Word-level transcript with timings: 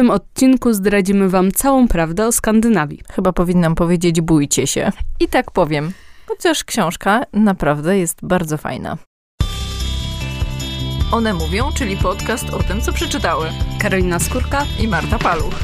tym 0.00 0.10
odcinku 0.10 0.72
zdradzimy 0.72 1.28
Wam 1.28 1.52
całą 1.52 1.88
prawdę 1.88 2.26
o 2.26 2.32
Skandynawii. 2.32 3.00
Chyba 3.12 3.32
powinnam 3.32 3.74
powiedzieć 3.74 4.20
bójcie 4.20 4.66
się. 4.66 4.92
I 5.20 5.28
tak 5.28 5.50
powiem, 5.50 5.92
chociaż 6.26 6.64
książka 6.64 7.22
naprawdę 7.32 7.98
jest 7.98 8.18
bardzo 8.22 8.58
fajna. 8.58 8.98
One 11.12 11.34
mówią, 11.34 11.64
czyli 11.76 11.96
podcast 11.96 12.50
o 12.50 12.62
tym, 12.62 12.80
co 12.80 12.92
przeczytały. 12.92 13.46
Karolina 13.80 14.18
Skórka 14.18 14.66
i 14.82 14.88
Marta 14.88 15.18
Paluch. 15.18 15.54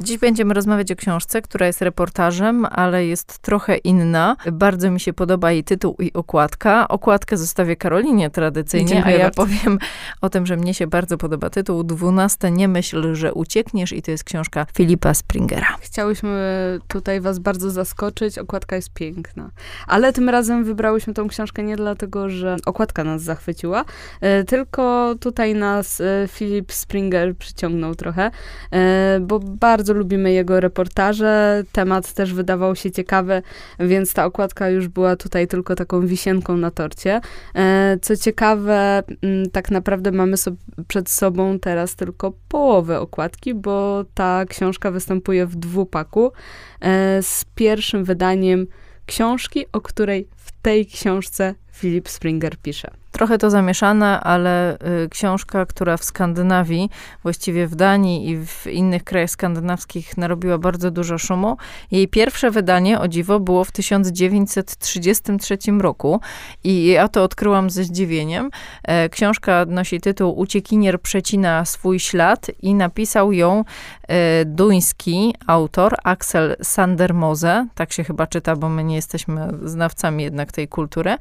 Dziś 0.00 0.18
będziemy 0.18 0.54
rozmawiać 0.54 0.92
o 0.92 0.96
książce, 0.96 1.42
która 1.42 1.66
jest 1.66 1.82
reportażem, 1.82 2.66
ale 2.70 3.06
jest 3.06 3.38
trochę 3.38 3.76
inna. 3.76 4.36
Bardzo 4.52 4.90
mi 4.90 5.00
się 5.00 5.12
podoba 5.12 5.52
jej 5.52 5.64
tytuł 5.64 5.96
i 5.98 6.12
okładka. 6.12 6.88
Okładkę 6.88 7.36
zostawię 7.36 7.76
Karolinie 7.76 8.30
tradycyjnie, 8.30 8.88
Dziękuję 8.88 9.14
a 9.14 9.18
ja 9.18 9.24
bardzo. 9.24 9.42
powiem 9.42 9.78
o 10.20 10.30
tym, 10.30 10.46
że 10.46 10.56
mnie 10.56 10.74
się 10.74 10.86
bardzo 10.86 11.18
podoba 11.18 11.50
tytuł. 11.50 11.84
Dwunaste 11.84 12.50
Nie 12.50 12.68
myśl, 12.68 13.14
że 13.14 13.34
uciekniesz 13.34 13.92
i 13.92 14.02
to 14.02 14.10
jest 14.10 14.24
książka 14.24 14.66
Filipa 14.74 15.14
Springera. 15.14 15.76
Chciałyśmy 15.80 16.78
tutaj 16.88 17.20
was 17.20 17.38
bardzo 17.38 17.70
zaskoczyć. 17.70 18.38
Okładka 18.38 18.76
jest 18.76 18.92
piękna. 18.92 19.50
Ale 19.86 20.12
tym 20.12 20.28
razem 20.28 20.64
wybrałyśmy 20.64 21.14
tą 21.14 21.28
książkę 21.28 21.62
nie 21.62 21.76
dlatego, 21.76 22.28
że 22.28 22.56
okładka 22.66 23.04
nas 23.04 23.22
zachwyciła, 23.22 23.84
e, 24.20 24.44
tylko 24.44 25.14
tutaj 25.20 25.54
nas 25.54 26.00
e, 26.00 26.28
Philip 26.28 26.72
Springer 26.72 27.36
przyciągnął 27.36 27.94
trochę, 27.94 28.30
e, 28.72 29.20
bo 29.20 29.38
bardzo 29.38 29.87
lubimy 29.94 30.32
jego 30.32 30.60
reportaże. 30.60 31.62
Temat 31.72 32.12
też 32.12 32.34
wydawał 32.34 32.76
się 32.76 32.90
ciekawy, 32.90 33.42
więc 33.80 34.14
ta 34.14 34.24
okładka 34.24 34.70
już 34.70 34.88
była 34.88 35.16
tutaj 35.16 35.46
tylko 35.46 35.74
taką 35.74 36.06
wisienką 36.06 36.56
na 36.56 36.70
torcie. 36.70 37.20
E, 37.54 37.98
Co 38.02 38.16
ciekawe, 38.16 39.02
m, 39.22 39.50
tak 39.52 39.70
naprawdę 39.70 40.12
mamy 40.12 40.36
so 40.36 40.50
przed 40.88 41.10
sobą 41.10 41.58
teraz 41.58 41.96
tylko 41.96 42.32
połowę 42.48 43.00
okładki, 43.00 43.54
bo 43.54 44.04
ta 44.14 44.44
książka 44.48 44.90
występuje 44.90 45.46
w 45.46 45.56
dwupaku 45.56 46.32
e, 46.80 47.22
z 47.22 47.44
pierwszym 47.54 48.04
wydaniem 48.04 48.66
książki, 49.06 49.64
o 49.72 49.80
której 49.80 50.28
w 50.36 50.52
tej 50.62 50.86
książce 50.86 51.54
Philip 51.72 52.08
Springer 52.08 52.56
pisze. 52.56 52.90
Trochę 53.18 53.38
to 53.38 53.50
zamieszane, 53.50 54.20
ale 54.20 54.74
y, 55.04 55.08
książka, 55.08 55.66
która 55.66 55.96
w 55.96 56.04
Skandynawii, 56.04 56.90
właściwie 57.22 57.66
w 57.66 57.74
Danii 57.74 58.30
i 58.30 58.46
w 58.46 58.66
innych 58.66 59.04
krajach 59.04 59.30
skandynawskich 59.30 60.16
narobiła 60.16 60.58
bardzo 60.58 60.90
dużo 60.90 61.18
szumu. 61.18 61.56
Jej 61.90 62.08
pierwsze 62.08 62.50
wydanie, 62.50 63.00
o 63.00 63.08
dziwo, 63.08 63.40
było 63.40 63.64
w 63.64 63.72
1933 63.72 65.58
roku 65.80 66.20
i 66.64 66.86
ja 66.86 67.08
to 67.08 67.24
odkryłam 67.24 67.70
ze 67.70 67.84
zdziwieniem. 67.84 68.50
E, 68.82 69.08
książka 69.08 69.64
nosi 69.68 70.00
tytuł 70.00 70.38
Uciekinier 70.38 71.00
przecina 71.00 71.64
swój 71.64 72.00
ślad 72.00 72.46
i 72.62 72.74
napisał 72.74 73.32
ją 73.32 73.64
e, 74.08 74.44
duński 74.44 75.34
autor 75.46 75.94
Axel 76.04 76.56
Sandermose, 76.62 77.66
tak 77.74 77.92
się 77.92 78.04
chyba 78.04 78.26
czyta, 78.26 78.56
bo 78.56 78.68
my 78.68 78.84
nie 78.84 78.96
jesteśmy 78.96 79.48
znawcami 79.64 80.24
jednak 80.24 80.52
tej 80.52 80.68
kultury. 80.68 81.16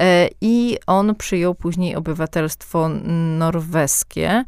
E, 0.00 0.28
I 0.40 0.78
on 0.86 1.14
przyjął 1.14 1.39
później 1.54 1.96
obywatelstwo 1.96 2.88
norweskie, 3.38 4.28
e, 4.30 4.44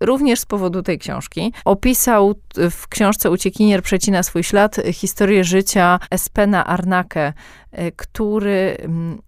również 0.00 0.40
z 0.40 0.46
powodu 0.46 0.82
tej 0.82 0.98
książki. 0.98 1.52
Opisał 1.64 2.34
w 2.70 2.88
książce 2.88 3.30
Uciekinier 3.30 3.82
przecina 3.82 4.22
swój 4.22 4.42
ślad 4.42 4.78
e, 4.78 4.92
historię 4.92 5.44
życia 5.44 6.00
Espena 6.10 6.66
Arnake, 6.66 7.32
e, 7.72 7.92
który 7.92 8.76
mm, 8.80 9.18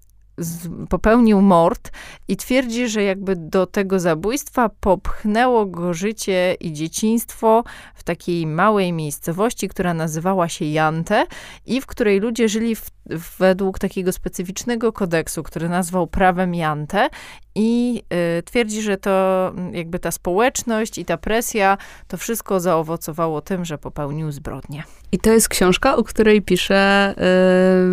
popełnił 0.88 1.41
mord 1.41 1.91
i 2.28 2.37
twierdzi, 2.37 2.88
że 2.88 3.03
jakby 3.03 3.37
do 3.37 3.66
tego 3.66 4.00
zabójstwa 4.00 4.70
popchnęło 4.81 5.66
go 5.66 5.94
życie 5.94 6.56
i 6.60 6.72
dzieciństwo 6.72 7.64
w 7.94 8.04
takiej 8.04 8.47
małej 8.47 8.92
miejscowości, 8.92 9.69
która 9.69 9.94
nazywała 9.94 10.48
się 10.48 10.64
Jante 10.64 11.26
i 11.66 11.81
w 11.81 11.87
której 11.87 12.20
ludzie 12.20 12.48
żyli 12.48 12.76
w, 12.76 12.91
według 13.38 13.78
takiego 13.78 14.12
specyficznego 14.12 14.92
kodeksu, 14.92 15.42
który 15.42 15.69
nazwał 15.69 16.06
prawem 16.06 16.54
Jante 16.54 17.09
i 17.54 18.03
y, 18.38 18.43
twierdzi, 18.43 18.82
że 18.82 18.97
to 18.97 19.48
mm, 19.56 19.75
jakby 19.75 19.98
ta 19.98 20.10
społeczność 20.10 20.98
i 20.98 21.04
ta 21.04 21.16
presja, 21.16 21.78
to 22.09 22.16
wszystko 22.16 22.60
zaowocowało 22.60 23.41
tym, 23.41 23.64
że 23.64 23.78
popełnił 23.78 24.32
zbrodnię. 24.32 24.82
I 25.12 25.19
to 25.19 25.32
jest 25.32 25.48
książka, 25.48 25.97
o 25.97 26.04
której 26.04 26.43
pisze 26.43 27.14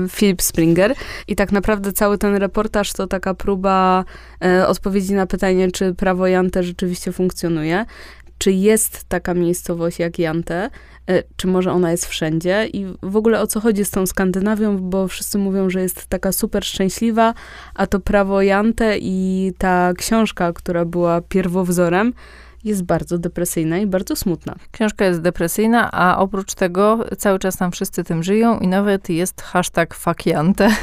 y, 0.05 0.09
Philip 0.09 0.41
Springer. 0.41 0.95
I 1.27 1.35
tak 1.35 1.51
naprawdę 1.51 1.94
cały 1.94 2.17
ten 2.17 2.36
reportaż 2.39 2.93
to 2.93 3.07
taka 3.07 3.33
próba 3.33 4.05
y, 4.45 4.67
odpowiedzi 4.67 5.13
na 5.13 5.27
pytanie, 5.27 5.71
czy 5.71 5.93
prawo 5.93 6.27
Jante 6.27 6.63
rzeczywiście 6.63 7.11
funkcjonuje. 7.11 7.85
Czy 8.37 8.51
jest 8.51 9.03
taka 9.03 9.33
miejscowość 9.33 9.99
jak 9.99 10.19
Jante? 10.19 10.69
Y, 11.09 11.23
czy 11.37 11.47
może 11.47 11.71
ona 11.71 11.91
jest 11.91 12.05
wszędzie? 12.05 12.67
I 12.73 12.85
w 13.03 13.15
ogóle 13.15 13.41
o 13.41 13.47
co 13.47 13.59
chodzi 13.59 13.85
z 13.85 13.89
tą 13.89 14.05
Skandynawią? 14.05 14.77
Bo 14.77 15.07
wszyscy 15.07 15.37
mówią, 15.37 15.69
że 15.69 15.81
jest 15.81 16.05
taka 16.05 16.31
super 16.31 16.65
szczęśliwa, 16.65 17.33
a 17.75 17.87
to 17.87 17.99
prawo 17.99 18.41
Jante 18.41 18.97
i 18.97 19.51
ta 19.57 19.93
książka, 19.97 20.53
która 20.53 20.85
była 20.85 21.21
pierwowzorem, 21.21 22.13
jest 22.67 22.83
bardzo 22.83 23.17
depresyjna 23.17 23.78
i 23.78 23.88
bardzo 23.88 24.16
smutna. 24.16 24.55
Książka 24.72 25.05
jest 25.05 25.22
depresyjna, 25.22 25.91
a 25.91 26.17
oprócz 26.17 26.53
tego 26.53 27.05
cały 27.17 27.39
czas 27.39 27.57
tam 27.57 27.72
wszyscy 27.72 28.03
tym 28.03 28.23
żyją 28.23 28.59
i 28.59 28.67
nawet 28.67 29.09
jest 29.09 29.41
hashtag 29.41 29.94
fakiante. 29.94 30.69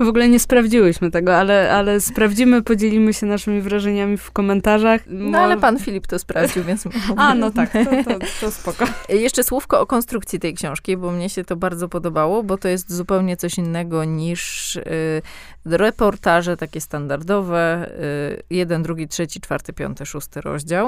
W 0.00 0.08
ogóle 0.08 0.28
nie 0.28 0.40
sprawdziłyśmy 0.40 1.10
tego, 1.10 1.36
ale, 1.36 1.72
ale 1.72 2.00
sprawdzimy, 2.00 2.62
podzielimy 2.62 3.14
się 3.14 3.26
naszymi 3.26 3.60
wrażeniami 3.60 4.16
w 4.16 4.30
komentarzach. 4.30 5.00
No 5.06 5.38
ale 5.38 5.56
pan 5.56 5.78
Filip 5.78 6.06
to 6.06 6.18
sprawdził, 6.18 6.64
więc... 6.64 6.84
A, 7.16 7.34
no 7.34 7.50
tak, 7.50 7.72
to, 7.72 7.78
to, 7.84 8.18
to 8.40 8.50
spoko. 8.50 8.84
Jeszcze 9.08 9.44
słówko 9.44 9.80
o 9.80 9.86
konstrukcji 9.86 10.40
tej 10.40 10.54
książki, 10.54 10.96
bo 10.96 11.10
mnie 11.10 11.28
się 11.28 11.44
to 11.44 11.56
bardzo 11.56 11.88
podobało, 11.88 12.42
bo 12.42 12.58
to 12.58 12.68
jest 12.68 12.92
zupełnie 12.92 13.36
coś 13.36 13.58
innego 13.58 14.04
niż 14.04 14.76
y, 14.76 15.22
reportaże 15.64 16.56
takie 16.56 16.80
standardowe, 16.80 17.90
y, 18.38 18.42
jeden, 18.50 18.82
drugi, 18.82 19.08
trzeci, 19.08 19.40
czwarty, 19.40 19.72
piąty, 19.72 20.06
szósty 20.06 20.40
rozdział. 20.40 20.79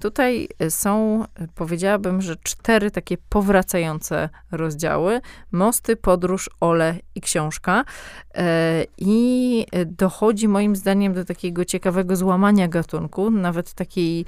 Tutaj 0.00 0.48
są, 0.68 1.24
powiedziałabym, 1.54 2.22
że 2.22 2.36
cztery 2.36 2.90
takie 2.90 3.16
powracające 3.28 4.28
rozdziały. 4.52 5.20
Mosty, 5.52 5.96
podróż, 5.96 6.50
ole 6.60 6.94
i 7.14 7.20
książka. 7.20 7.84
E, 8.34 8.84
I 8.98 9.66
dochodzi 9.86 10.48
moim 10.48 10.76
zdaniem 10.76 11.14
do 11.14 11.24
takiego 11.24 11.64
ciekawego 11.64 12.16
złamania 12.16 12.68
gatunku, 12.68 13.30
nawet 13.30 13.72
takiej 13.72 14.24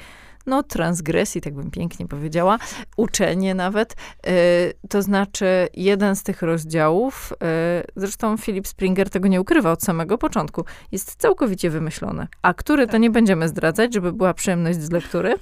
no, 0.49 0.63
transgresji, 0.63 1.41
tak 1.41 1.55
bym 1.55 1.71
pięknie 1.71 2.09
powiedziała, 2.09 2.59
uczenie 2.97 3.55
nawet. 3.55 3.97
E, 4.27 4.33
to 4.89 5.03
znaczy, 5.03 5.69
jeden 5.75 6.17
z 6.17 6.23
tych 6.23 6.43
rozdziałów, 6.43 7.33
e, 7.43 7.85
zresztą 7.97 8.37
Philip 8.37 8.69
Springer 8.69 9.11
tego 9.11 9.29
nie 9.29 9.41
ukrywa 9.41 9.73
od 9.73 9.83
samego 9.83 10.19
początku, 10.19 10.65
jest 10.93 11.17
całkowicie 11.17 11.71
wymyślony. 11.71 12.27
A 12.43 12.55
który 12.55 12.87
to 12.87 12.99
nie 12.99 13.11
będziemy 13.11 13.49
zdradzać, 13.49 13.95
żeby 13.95 14.13
była 14.13 14.35
przyjemność 14.35 14.79
z 14.79 14.91
lektury. 14.91 15.35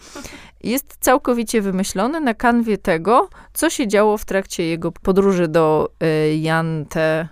Jest 0.64 0.96
całkowicie 1.00 1.62
wymyślony 1.62 2.20
na 2.20 2.34
kanwie 2.34 2.78
tego, 2.78 3.28
co 3.52 3.70
się 3.70 3.88
działo 3.88 4.18
w 4.18 4.24
trakcie 4.24 4.66
jego 4.66 4.92
podróży 4.92 5.48
do 5.48 5.90
e, 6.00 6.36
Jante 6.36 7.28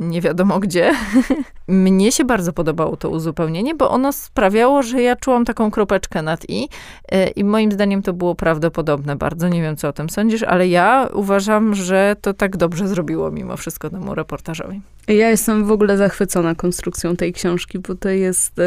nie 0.00 0.20
wiadomo 0.20 0.60
gdzie. 0.60 0.92
Mnie 1.68 2.12
się 2.12 2.24
bardzo 2.24 2.52
podobało 2.52 2.96
to 2.96 3.10
uzupełnienie, 3.10 3.74
bo 3.74 3.90
ono 3.90 4.12
sprawiało, 4.12 4.82
że 4.82 5.02
ja 5.02 5.16
czułam 5.16 5.44
taką 5.44 5.70
kropeczkę 5.70 6.22
nad 6.22 6.50
i 6.50 6.68
e, 7.12 7.28
i 7.28 7.44
moim 7.44 7.72
zdaniem 7.72 8.02
to 8.02 8.12
było 8.12 8.34
prawdopodobne 8.34 9.16
bardzo. 9.16 9.48
Nie 9.48 9.62
wiem, 9.62 9.76
co 9.76 9.88
o 9.88 9.92
tym 9.92 10.10
sądzisz, 10.10 10.42
ale 10.42 10.68
ja 10.68 11.08
uważam, 11.12 11.74
że 11.74 12.16
to 12.20 12.34
tak 12.34 12.56
dobrze 12.56 12.88
zrobiło 12.88 13.30
mimo 13.30 13.56
wszystko 13.56 13.90
temu 13.90 14.14
reportażowi. 14.14 14.80
Ja 15.08 15.30
jestem 15.30 15.64
w 15.64 15.72
ogóle 15.72 15.96
zachwycona 15.96 16.54
konstrukcją 16.54 17.16
tej 17.16 17.32
książki, 17.32 17.78
bo 17.78 17.94
to 17.94 18.08
jest 18.08 18.58
e, 18.58 18.62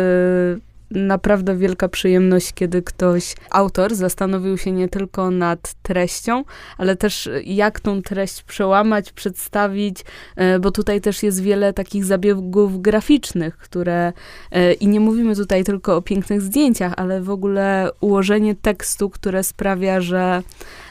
naprawdę 0.96 1.56
wielka 1.56 1.90
przyjemność, 1.90 2.54
kiedy 2.54 2.82
ktoś, 2.82 3.36
autor, 3.50 3.96
zastanowił 3.96 4.58
się 4.58 4.72
nie 4.72 4.90
tylko 4.90 5.32
nad 5.32 5.74
treścią, 5.74 6.44
ale 6.78 6.96
też 6.96 7.30
jak 7.46 7.80
tą 7.80 8.02
treść 8.02 8.44
przełamać, 8.44 9.12
przedstawić, 9.12 10.06
e, 10.36 10.60
bo 10.60 10.72
tutaj 10.72 11.02
też 11.02 11.24
jest 11.24 11.42
wiele 11.42 11.74
takich 11.74 12.06
zabiegów 12.06 12.82
graficznych, 12.82 13.58
które 13.58 14.14
e, 14.52 14.74
i 14.74 14.88
nie 14.88 15.00
mówimy 15.00 15.36
tutaj 15.36 15.64
tylko 15.64 15.96
o 15.96 16.02
pięknych 16.02 16.42
zdjęciach, 16.42 16.94
ale 16.98 17.22
w 17.22 17.30
ogóle 17.30 17.90
ułożenie 18.02 18.56
tekstu, 18.56 19.10
które 19.10 19.44
sprawia, 19.44 20.02
że 20.02 20.42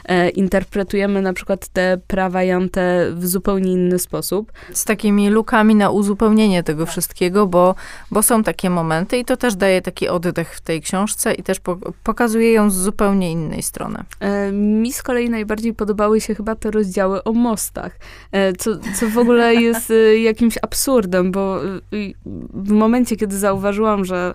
e, 0.05 0.29
interpretujemy 0.29 1.21
na 1.21 1.33
przykład 1.33 1.67
te 1.67 1.97
prawa 2.07 2.43
Jante 2.43 3.11
w 3.15 3.27
zupełnie 3.27 3.71
inny 3.71 3.99
sposób. 3.99 4.51
Z 4.73 4.85
takimi 4.85 5.29
lukami 5.29 5.75
na 5.75 5.89
uzupełnienie 5.89 6.63
tego 6.63 6.85
wszystkiego, 6.85 7.47
bo, 7.47 7.75
bo 8.11 8.23
są 8.23 8.43
takie 8.43 8.69
momenty 8.69 9.17
i 9.17 9.25
to 9.25 9.37
też 9.37 9.55
daje 9.55 9.81
taki 9.81 9.92
oddech 10.01 10.55
w 10.55 10.61
tej 10.61 10.81
książce 10.81 11.33
i 11.33 11.43
też 11.43 11.59
po, 11.59 11.77
pokazuje 12.03 12.51
ją 12.51 12.69
z 12.69 12.75
zupełnie 12.75 13.31
innej 13.31 13.63
strony. 13.63 14.03
E, 14.19 14.51
mi 14.51 14.93
z 14.93 15.03
kolei 15.03 15.29
najbardziej 15.29 15.73
podobały 15.73 16.21
się 16.21 16.35
chyba 16.35 16.55
te 16.55 16.71
rozdziały 16.71 17.23
o 17.23 17.33
mostach, 17.33 17.99
e, 18.31 18.53
co, 18.53 18.71
co 18.99 19.09
w 19.09 19.17
ogóle 19.17 19.55
jest 19.69 19.91
e, 19.91 20.17
jakimś 20.17 20.57
absurdem, 20.61 21.31
bo 21.31 21.59
w 22.53 22.71
momencie, 22.71 23.15
kiedy 23.15 23.37
zauważyłam, 23.37 24.05
że 24.05 24.33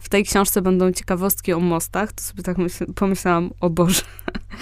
w 0.00 0.08
tej 0.08 0.24
książce 0.24 0.62
będą 0.62 0.92
ciekawostki 0.92 1.52
o 1.52 1.60
mostach, 1.60 2.12
to 2.12 2.22
sobie 2.22 2.42
tak 2.42 2.58
myśl, 2.58 2.86
pomyślałam, 2.94 3.50
o 3.60 3.70
Boże, 3.70 4.02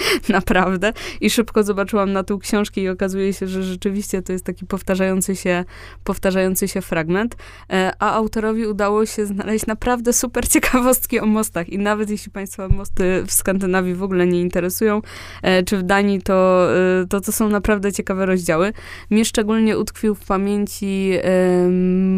naprawdę. 0.28 0.92
I 1.20 1.30
szybko 1.30 1.62
zobaczyłam 1.62 2.12
na 2.12 2.24
tą 2.24 2.38
książkę 2.38 2.80
i 2.80 2.88
okazuje 2.88 3.32
się, 3.32 3.46
że 3.46 3.62
rzeczywiście 3.62 4.22
to 4.22 4.32
jest 4.32 4.44
taki 4.44 4.66
powtarzający 4.66 5.36
się, 5.36 5.64
powtarzający 6.04 6.68
się 6.68 6.80
fragment. 6.80 7.36
E, 7.72 7.92
a 7.98 8.12
autorowi 8.12 8.66
udało 8.66 9.06
się 9.06 9.26
znaleźć 9.26 9.66
naprawdę 9.66 10.12
super 10.12 10.48
ciekawostki 10.54 11.20
o 11.20 11.26
mostach. 11.26 11.68
I 11.68 11.78
nawet 11.78 12.10
jeśli 12.10 12.32
Państwa 12.32 12.68
mosty 12.68 13.24
w 13.26 13.32
Skandynawii 13.32 13.94
w 13.94 14.02
ogóle 14.02 14.26
nie 14.26 14.40
interesują, 14.40 15.02
e, 15.42 15.62
czy 15.62 15.76
w 15.76 15.82
Danii, 15.82 16.22
to, 16.22 16.68
e, 17.02 17.06
to 17.06 17.20
to 17.20 17.32
są 17.32 17.48
naprawdę 17.48 17.92
ciekawe 17.92 18.26
rozdziały. 18.26 18.72
Mnie 19.10 19.24
szczególnie 19.24 19.78
utkwił 19.78 20.14
w 20.14 20.24
pamięci 20.24 21.18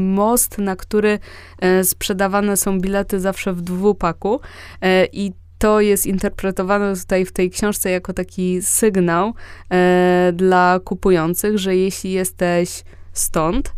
most, 0.05 0.59
na 0.59 0.77
który 0.77 1.19
sprzedawane 1.83 2.57
są 2.57 2.81
bilety 2.81 3.21
zawsze 3.21 3.53
w 3.53 3.61
dwupaku. 3.61 4.41
I 5.13 5.33
to 5.61 5.81
jest 5.81 6.07
interpretowane 6.07 6.97
tutaj 6.97 7.25
w 7.25 7.33
tej 7.33 7.51
książce 7.51 7.91
jako 7.91 8.13
taki 8.13 8.63
sygnał 8.63 9.35
e, 9.73 10.33
dla 10.35 10.81
kupujących, 10.85 11.59
że 11.59 11.77
jeśli 11.77 12.13
jesteś 12.13 12.85
stąd, 13.13 13.73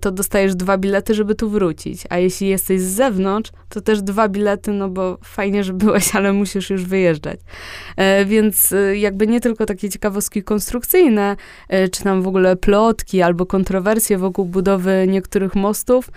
to 0.00 0.10
dostajesz 0.10 0.54
dwa 0.54 0.78
bilety, 0.78 1.14
żeby 1.14 1.34
tu 1.34 1.50
wrócić. 1.50 2.04
A 2.10 2.18
jeśli 2.18 2.48
jesteś 2.48 2.80
z 2.80 2.94
zewnątrz, 2.94 3.50
to 3.68 3.80
też 3.80 4.02
dwa 4.02 4.28
bilety, 4.28 4.70
no 4.72 4.88
bo 4.88 5.18
fajnie, 5.24 5.64
że 5.64 5.72
byłeś, 5.72 6.14
ale 6.16 6.32
musisz 6.32 6.70
już 6.70 6.84
wyjeżdżać. 6.84 7.40
E, 7.96 8.24
więc 8.24 8.72
e, 8.72 8.96
jakby 8.96 9.26
nie 9.26 9.40
tylko 9.40 9.66
takie 9.66 9.90
ciekawostki 9.90 10.42
konstrukcyjne, 10.42 11.36
czy 11.92 12.04
tam 12.04 12.22
w 12.22 12.28
ogóle 12.28 12.56
plotki 12.56 13.22
albo 13.22 13.46
kontrowersje 13.46 14.18
wokół 14.18 14.44
budowy 14.44 15.06
niektórych 15.08 15.54
mostów, 15.54 16.10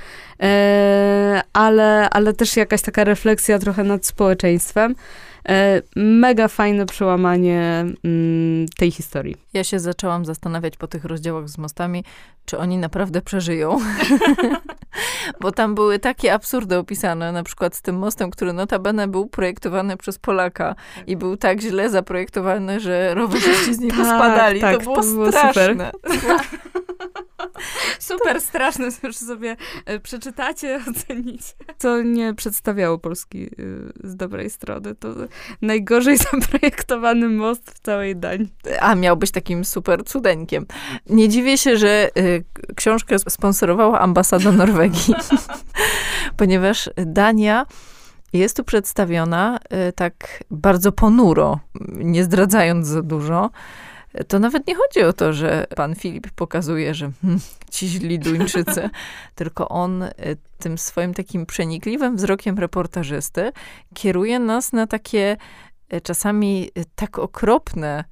ale, 1.54 2.10
ale 2.10 2.34
też 2.34 2.58
jakaś 2.58 2.82
taka 2.82 3.04
refleksja 3.04 3.60
trochę 3.60 3.84
nad 3.84 4.06
społeczeństwem. 4.06 4.96
E, 5.50 5.82
mega 5.96 6.48
fajne 6.48 6.86
przełamanie 6.86 7.86
mm, 8.04 8.66
tej 8.78 8.92
historii. 8.92 9.36
Ja 9.54 9.64
się 9.64 9.80
zaczęłam 9.80 10.26
zastanawiać 10.26 10.78
po 10.78 10.88
tych 10.88 11.06
rozdziałach 11.06 11.50
z 11.50 11.58
mostami, 11.58 12.04
czy 12.46 12.58
oni 12.58 12.78
naprawdę 12.78 13.22
przeżyją. 13.22 13.78
Bo 15.42 15.52
tam 15.52 15.76
były 15.76 16.00
takie 16.00 16.34
absurdy 16.34 16.78
opisane, 16.78 17.32
na 17.32 17.44
przykład 17.44 17.76
z 17.76 17.82
tym 17.82 17.98
mostem, 17.98 18.32
który 18.32 18.54
notabene 18.54 19.08
był 19.08 19.28
projektowany 19.28 19.98
przez 19.98 20.20
Polaka 20.20 20.76
i 21.08 21.18
był 21.18 21.38
tak 21.38 21.62
źle 21.62 21.90
zaprojektowany, 21.90 22.80
że 22.80 23.14
rowerzyści 23.14 23.74
z 23.74 23.80
niego 23.80 24.04
tak, 24.04 24.06
spadali. 24.06 24.62
Tak, 24.62 24.78
to 24.78 24.84
było, 24.84 24.96
to 24.96 25.04
było 25.04 25.28
straszne. 25.28 25.92
Super. 26.08 26.40
super 28.00 28.42
straszne, 28.42 28.88
już 29.04 29.16
sobie 29.16 29.56
e, 29.86 30.00
przeczytacie, 30.00 30.80
ocenicie. 30.90 31.54
Co 31.78 32.02
nie 32.02 32.34
przedstawiało 32.34 32.98
Polski 32.98 33.44
y, 33.44 33.94
z 34.04 34.16
dobrej 34.16 34.50
strony. 34.50 34.96
To 34.96 35.10
najgorzej 35.62 36.18
zaprojektowany 36.32 37.30
most 37.30 37.72
w 37.72 37.80
całej 37.80 38.16
Danii. 38.16 38.54
A 38.80 38.96
miał 38.96 39.18
być 39.18 39.32
takim 39.32 39.66
super 39.66 40.04
cudeńkiem. 40.06 40.66
Nie 41.10 41.30
dziwię 41.30 41.58
się, 41.58 41.78
że 41.78 42.10
y, 42.18 42.44
książkę 42.76 43.20
sponsorowała 43.20 44.00
ambasada 44.00 44.52
Norwegii, 44.52 45.16
ponieważ 46.38 46.90
Dania 46.96 47.66
jest 48.34 48.58
tu 48.58 48.64
przedstawiona 48.64 49.60
tak 49.96 50.44
bardzo 50.52 50.92
ponuro, 50.92 51.60
nie 51.90 52.24
zdradzając 52.24 52.88
za 52.88 53.02
dużo 53.02 53.50
to 54.28 54.40
nawet 54.40 54.68
nie 54.68 54.76
chodzi 54.76 55.04
o 55.04 55.14
to, 55.14 55.34
że 55.34 55.66
pan 55.76 55.96
Filip 55.96 56.32
pokazuje, 56.32 56.94
że 56.94 57.12
hmm, 57.22 57.40
ci 57.72 57.88
źli 57.88 58.20
Duńczycy, 58.20 58.90
tylko 59.36 59.70
on 59.70 60.04
e, 60.04 60.12
tym 60.58 60.78
swoim 60.78 61.14
takim 61.14 61.46
przenikliwym 61.46 62.16
wzrokiem 62.16 62.60
reportażysty 62.60 63.52
kieruje 63.94 64.40
nas 64.40 64.74
na 64.74 64.88
takie 64.88 65.38
e, 65.90 66.02
czasami 66.02 66.70
e, 66.76 66.84
tak 66.96 67.20
okropne 67.20 68.04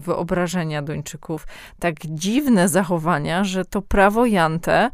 wyobrażenia 0.00 0.82
Duńczyków, 0.82 1.46
tak 1.78 1.94
dziwne 2.04 2.68
zachowania, 2.68 3.44
że 3.44 3.64
to 3.64 3.82
prawo 3.82 4.26
Jante 4.26 4.90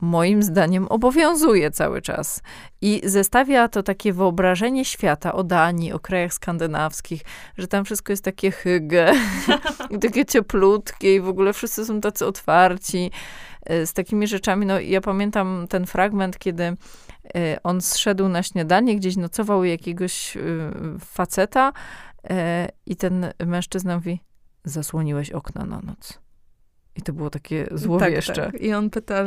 moim 0.00 0.42
zdaniem 0.42 0.88
obowiązuje 0.88 1.70
cały 1.70 2.02
czas. 2.02 2.42
I 2.80 3.00
zestawia 3.04 3.68
to 3.68 3.82
takie 3.82 4.12
wyobrażenie 4.12 4.84
świata 4.84 5.32
o 5.32 5.44
Danii, 5.44 5.92
o 5.92 5.98
krajach 5.98 6.34
skandynawskich, 6.34 7.22
że 7.58 7.66
tam 7.66 7.84
wszystko 7.84 8.12
jest 8.12 8.24
takie 8.24 8.50
hygge, 8.50 9.12
takie 10.02 10.24
cieplutkie 10.24 11.14
i 11.14 11.20
w 11.20 11.28
ogóle 11.28 11.52
wszyscy 11.52 11.84
są 11.84 12.00
tacy 12.00 12.26
otwarci 12.26 13.10
e, 13.62 13.86
z 13.86 13.92
takimi 13.92 14.26
rzeczami. 14.26 14.66
No 14.66 14.80
ja 14.80 15.00
pamiętam 15.00 15.66
ten 15.68 15.86
fragment, 15.86 16.38
kiedy 16.38 16.62
e, 16.64 16.76
on 17.62 17.80
zszedł 17.80 18.28
na 18.28 18.42
śniadanie, 18.42 18.96
gdzieś 18.96 19.16
nocował 19.16 19.64
jakiegoś 19.64 20.36
e, 20.36 20.40
faceta 21.00 21.72
i 22.86 22.96
ten 22.96 23.32
mężczyzna 23.46 23.94
mówi, 23.94 24.20
zasłoniłeś 24.64 25.30
okna 25.30 25.64
na 25.64 25.80
noc. 25.80 26.27
I 26.98 27.02
to 27.02 27.12
było 27.12 27.30
takie 27.30 27.68
złowieszcze. 27.72 28.32
Tak, 28.34 28.52
tak. 28.52 28.60
I 28.60 28.72
on 28.72 28.90
pyta, 28.90 29.24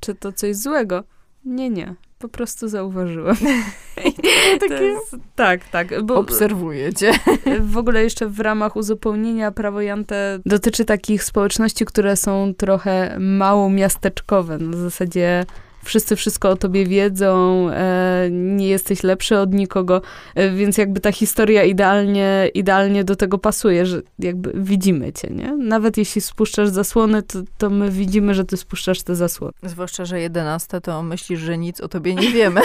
czy 0.00 0.14
to 0.14 0.32
coś 0.32 0.56
złego? 0.56 1.04
Nie, 1.44 1.70
nie. 1.70 1.94
Po 2.18 2.28
prostu 2.28 2.68
zauważyłem. 2.68 3.36
Takie... 4.60 4.74
Jest, 4.74 5.16
tak, 5.36 5.68
tak. 5.68 6.02
Bo 6.02 6.14
Obserwuję 6.14 6.92
cię. 6.92 7.12
W 7.60 7.76
ogóle 7.76 8.02
jeszcze 8.02 8.26
w 8.26 8.40
ramach 8.40 8.76
uzupełnienia 8.76 9.50
prawo 9.50 9.80
Jante 9.80 10.38
dotyczy 10.46 10.84
takich 10.84 11.24
społeczności, 11.24 11.84
które 11.84 12.16
są 12.16 12.54
trochę 12.56 13.16
mało 13.20 13.70
miasteczkowe. 13.70 14.58
Na 14.58 14.76
zasadzie 14.76 15.44
wszyscy 15.84 16.16
wszystko 16.16 16.50
o 16.50 16.56
tobie 16.56 16.86
wiedzą, 16.86 17.66
e, 17.70 18.28
nie 18.30 18.68
jesteś 18.68 19.02
lepszy 19.02 19.38
od 19.38 19.54
nikogo, 19.54 20.02
e, 20.34 20.50
więc 20.50 20.78
jakby 20.78 21.00
ta 21.00 21.12
historia 21.12 21.64
idealnie, 21.64 22.50
idealnie 22.54 23.04
do 23.04 23.16
tego 23.16 23.38
pasuje, 23.38 23.86
że 23.86 24.02
jakby 24.18 24.52
widzimy 24.54 25.12
cię, 25.12 25.28
nie? 25.30 25.56
Nawet 25.56 25.96
jeśli 25.96 26.20
spuszczasz 26.20 26.68
zasłony, 26.68 27.22
to, 27.22 27.38
to 27.58 27.70
my 27.70 27.90
widzimy, 27.90 28.34
że 28.34 28.44
ty 28.44 28.56
spuszczasz 28.56 29.02
te 29.02 29.14
zasłony. 29.14 29.52
Zwłaszcza, 29.62 30.04
że 30.04 30.20
jedenaste, 30.20 30.80
to 30.80 31.02
myślisz, 31.02 31.40
że 31.40 31.58
nic 31.58 31.80
o 31.80 31.88
tobie 31.88 32.14
nie 32.14 32.30
wiemy. 32.30 32.60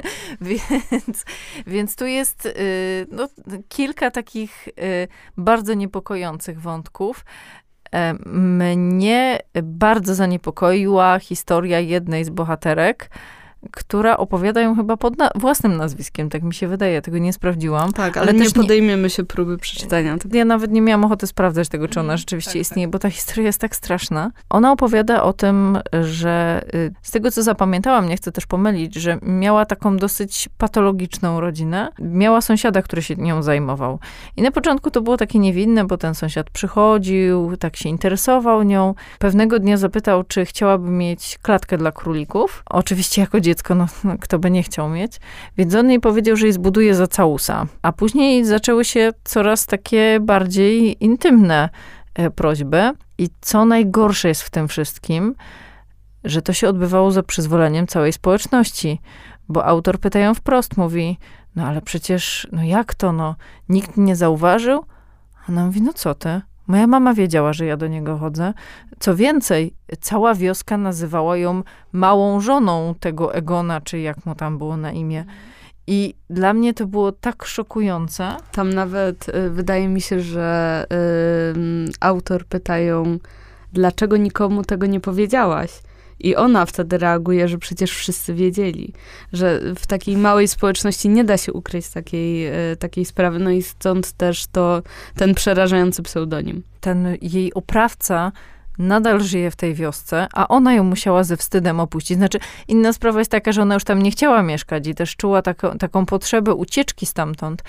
więc, 0.40 1.24
więc 1.66 1.96
tu 1.96 2.06
jest 2.06 2.46
y, 2.46 2.52
no, 3.10 3.28
kilka 3.68 4.10
takich 4.10 4.68
y, 4.68 4.72
bardzo 5.36 5.74
niepokojących 5.74 6.60
wątków. 6.60 7.24
Mnie 8.26 9.38
bardzo 9.62 10.14
zaniepokoiła 10.14 11.18
historia 11.18 11.80
jednej 11.80 12.24
z 12.24 12.30
bohaterek, 12.30 13.10
która 13.70 14.16
opowiada 14.16 14.60
ją 14.60 14.76
chyba 14.76 14.96
pod 14.96 15.18
na 15.18 15.30
własnym 15.34 15.76
nazwiskiem, 15.76 16.30
tak 16.30 16.42
mi 16.42 16.54
się 16.54 16.68
wydaje, 16.68 17.02
tego 17.02 17.18
nie 17.18 17.32
sprawdziłam. 17.32 17.92
Tak, 17.92 18.16
ale, 18.16 18.30
ale 18.30 18.38
nie 18.38 18.50
podejmiemy 18.50 19.02
nie... 19.02 19.10
się 19.10 19.24
próby 19.24 19.58
przeczytania. 19.58 20.16
Ja 20.32 20.44
nawet 20.44 20.70
nie 20.70 20.82
miałam 20.82 21.04
ochoty 21.04 21.26
sprawdzać 21.26 21.68
tego, 21.68 21.88
czy 21.88 22.00
ona 22.00 22.06
mhm. 22.06 22.18
rzeczywiście 22.18 22.52
tak, 22.52 22.60
istnieje, 22.60 22.86
tak. 22.88 22.92
bo 22.92 22.98
ta 22.98 23.10
historia 23.10 23.46
jest 23.46 23.60
tak 23.60 23.76
straszna. 23.76 24.30
Ona 24.50 24.72
opowiada 24.72 25.22
o 25.22 25.32
tym, 25.32 25.78
że 26.02 26.64
y, 26.74 26.92
z 27.02 27.10
tego, 27.10 27.30
co 27.30 27.42
zapamiętałam, 27.42 28.08
nie 28.08 28.16
chcę 28.16 28.32
też 28.32 28.46
pomylić, 28.46 28.94
że 28.94 29.18
miała 29.22 29.66
taką 29.66 29.96
dosyć 29.96 30.48
patologiczną 30.58 31.40
rodzinę. 31.40 31.88
Miała 31.98 32.40
sąsiada, 32.40 32.82
który 32.82 33.02
się 33.02 33.16
nią 33.16 33.42
zajmował. 33.42 33.98
I 34.36 34.42
na 34.42 34.50
początku 34.50 34.90
to 34.90 35.00
było 35.00 35.16
takie 35.16 35.38
niewinne, 35.38 35.84
bo 35.84 35.96
ten 35.96 36.14
sąsiad 36.14 36.50
przychodził, 36.50 37.56
tak 37.56 37.76
się 37.76 37.88
interesował 37.88 38.62
nią. 38.62 38.94
Pewnego 39.18 39.58
dnia 39.58 39.76
zapytał, 39.76 40.24
czy 40.24 40.44
chciałaby 40.44 40.90
mieć 40.90 41.38
klatkę 41.42 41.78
dla 41.78 41.92
królików. 41.92 42.62
Oczywiście 42.66 43.20
jako 43.20 43.40
dziecko 43.40 43.51
dziecko, 43.52 43.74
no, 43.74 43.86
no, 44.04 44.18
kto 44.20 44.38
by 44.38 44.50
nie 44.50 44.62
chciał 44.62 44.88
mieć. 44.88 45.20
Więc 45.56 45.74
on 45.74 45.90
jej 45.90 46.00
powiedział, 46.00 46.36
że 46.36 46.46
jej 46.46 46.52
zbuduje 46.52 46.94
za 46.94 47.06
całusa. 47.06 47.66
A 47.82 47.92
później 47.92 48.44
zaczęły 48.44 48.84
się 48.84 49.10
coraz 49.24 49.66
takie 49.66 50.20
bardziej 50.20 51.04
intymne 51.04 51.68
e, 52.14 52.30
prośby. 52.30 52.90
I 53.18 53.28
co 53.40 53.64
najgorsze 53.64 54.28
jest 54.28 54.42
w 54.42 54.50
tym 54.50 54.68
wszystkim, 54.68 55.34
że 56.24 56.42
to 56.42 56.52
się 56.52 56.68
odbywało 56.68 57.10
za 57.10 57.22
przyzwoleniem 57.22 57.86
całej 57.86 58.12
społeczności. 58.12 59.00
Bo 59.48 59.64
autor 59.64 60.00
pyta 60.00 60.18
ją 60.18 60.34
wprost, 60.34 60.76
mówi, 60.76 61.18
no 61.56 61.66
ale 61.66 61.82
przecież, 61.82 62.48
no 62.52 62.64
jak 62.64 62.94
to, 62.94 63.12
no, 63.12 63.36
nikt 63.68 63.96
nie 63.96 64.16
zauważył? 64.16 64.84
A 65.42 65.52
ona 65.52 65.66
mówi, 65.66 65.82
no 65.82 65.92
co 65.92 66.14
ty? 66.14 66.40
Moja 66.66 66.86
mama 66.86 67.14
wiedziała, 67.14 67.52
że 67.52 67.66
ja 67.66 67.76
do 67.76 67.86
niego 67.86 68.18
chodzę. 68.18 68.54
Co 68.98 69.16
więcej, 69.16 69.74
cała 70.00 70.34
wioska 70.34 70.78
nazywała 70.78 71.36
ją 71.36 71.62
małą 71.92 72.40
żoną 72.40 72.94
tego 73.00 73.34
Egona, 73.34 73.80
czy 73.80 73.98
jak 73.98 74.26
mu 74.26 74.34
tam 74.34 74.58
było 74.58 74.76
na 74.76 74.92
imię. 74.92 75.24
I 75.86 76.14
dla 76.30 76.52
mnie 76.52 76.74
to 76.74 76.86
było 76.86 77.12
tak 77.12 77.44
szokujące. 77.44 78.36
Tam 78.52 78.72
nawet 78.72 79.28
y, 79.28 79.50
wydaje 79.50 79.88
mi 79.88 80.00
się, 80.00 80.20
że 80.20 80.86
y, 80.92 81.92
autor 82.00 82.44
pytają, 82.44 83.18
dlaczego 83.72 84.16
nikomu 84.16 84.62
tego 84.62 84.86
nie 84.86 85.00
powiedziałaś? 85.00 85.70
I 86.22 86.36
ona 86.36 86.66
wtedy 86.66 86.98
reaguje, 86.98 87.48
że 87.48 87.58
przecież 87.58 87.90
wszyscy 87.90 88.34
wiedzieli, 88.34 88.92
że 89.32 89.60
w 89.76 89.86
takiej 89.86 90.16
małej 90.16 90.48
społeczności 90.48 91.08
nie 91.08 91.24
da 91.24 91.36
się 91.36 91.52
ukryć 91.52 91.88
takiej, 91.88 92.48
y, 92.72 92.76
takiej 92.76 93.04
sprawy. 93.04 93.38
No 93.38 93.50
i 93.50 93.62
stąd 93.62 94.12
też 94.12 94.46
to 94.46 94.82
ten 95.16 95.34
przerażający 95.34 96.02
pseudonim. 96.02 96.62
Ten 96.80 97.16
jej 97.22 97.54
oprawca 97.54 98.32
nadal 98.78 99.20
żyje 99.20 99.50
w 99.50 99.56
tej 99.56 99.74
wiosce, 99.74 100.26
a 100.32 100.48
ona 100.48 100.74
ją 100.74 100.84
musiała 100.84 101.24
ze 101.24 101.36
wstydem 101.36 101.80
opuścić. 101.80 102.16
Znaczy, 102.16 102.38
inna 102.68 102.92
sprawa 102.92 103.18
jest 103.18 103.30
taka, 103.30 103.52
że 103.52 103.62
ona 103.62 103.74
już 103.74 103.84
tam 103.84 104.02
nie 104.02 104.10
chciała 104.10 104.42
mieszkać 104.42 104.86
i 104.86 104.94
też 104.94 105.16
czuła 105.16 105.42
taką, 105.42 105.78
taką 105.78 106.06
potrzebę 106.06 106.54
ucieczki 106.54 107.06
stamtąd, 107.06 107.62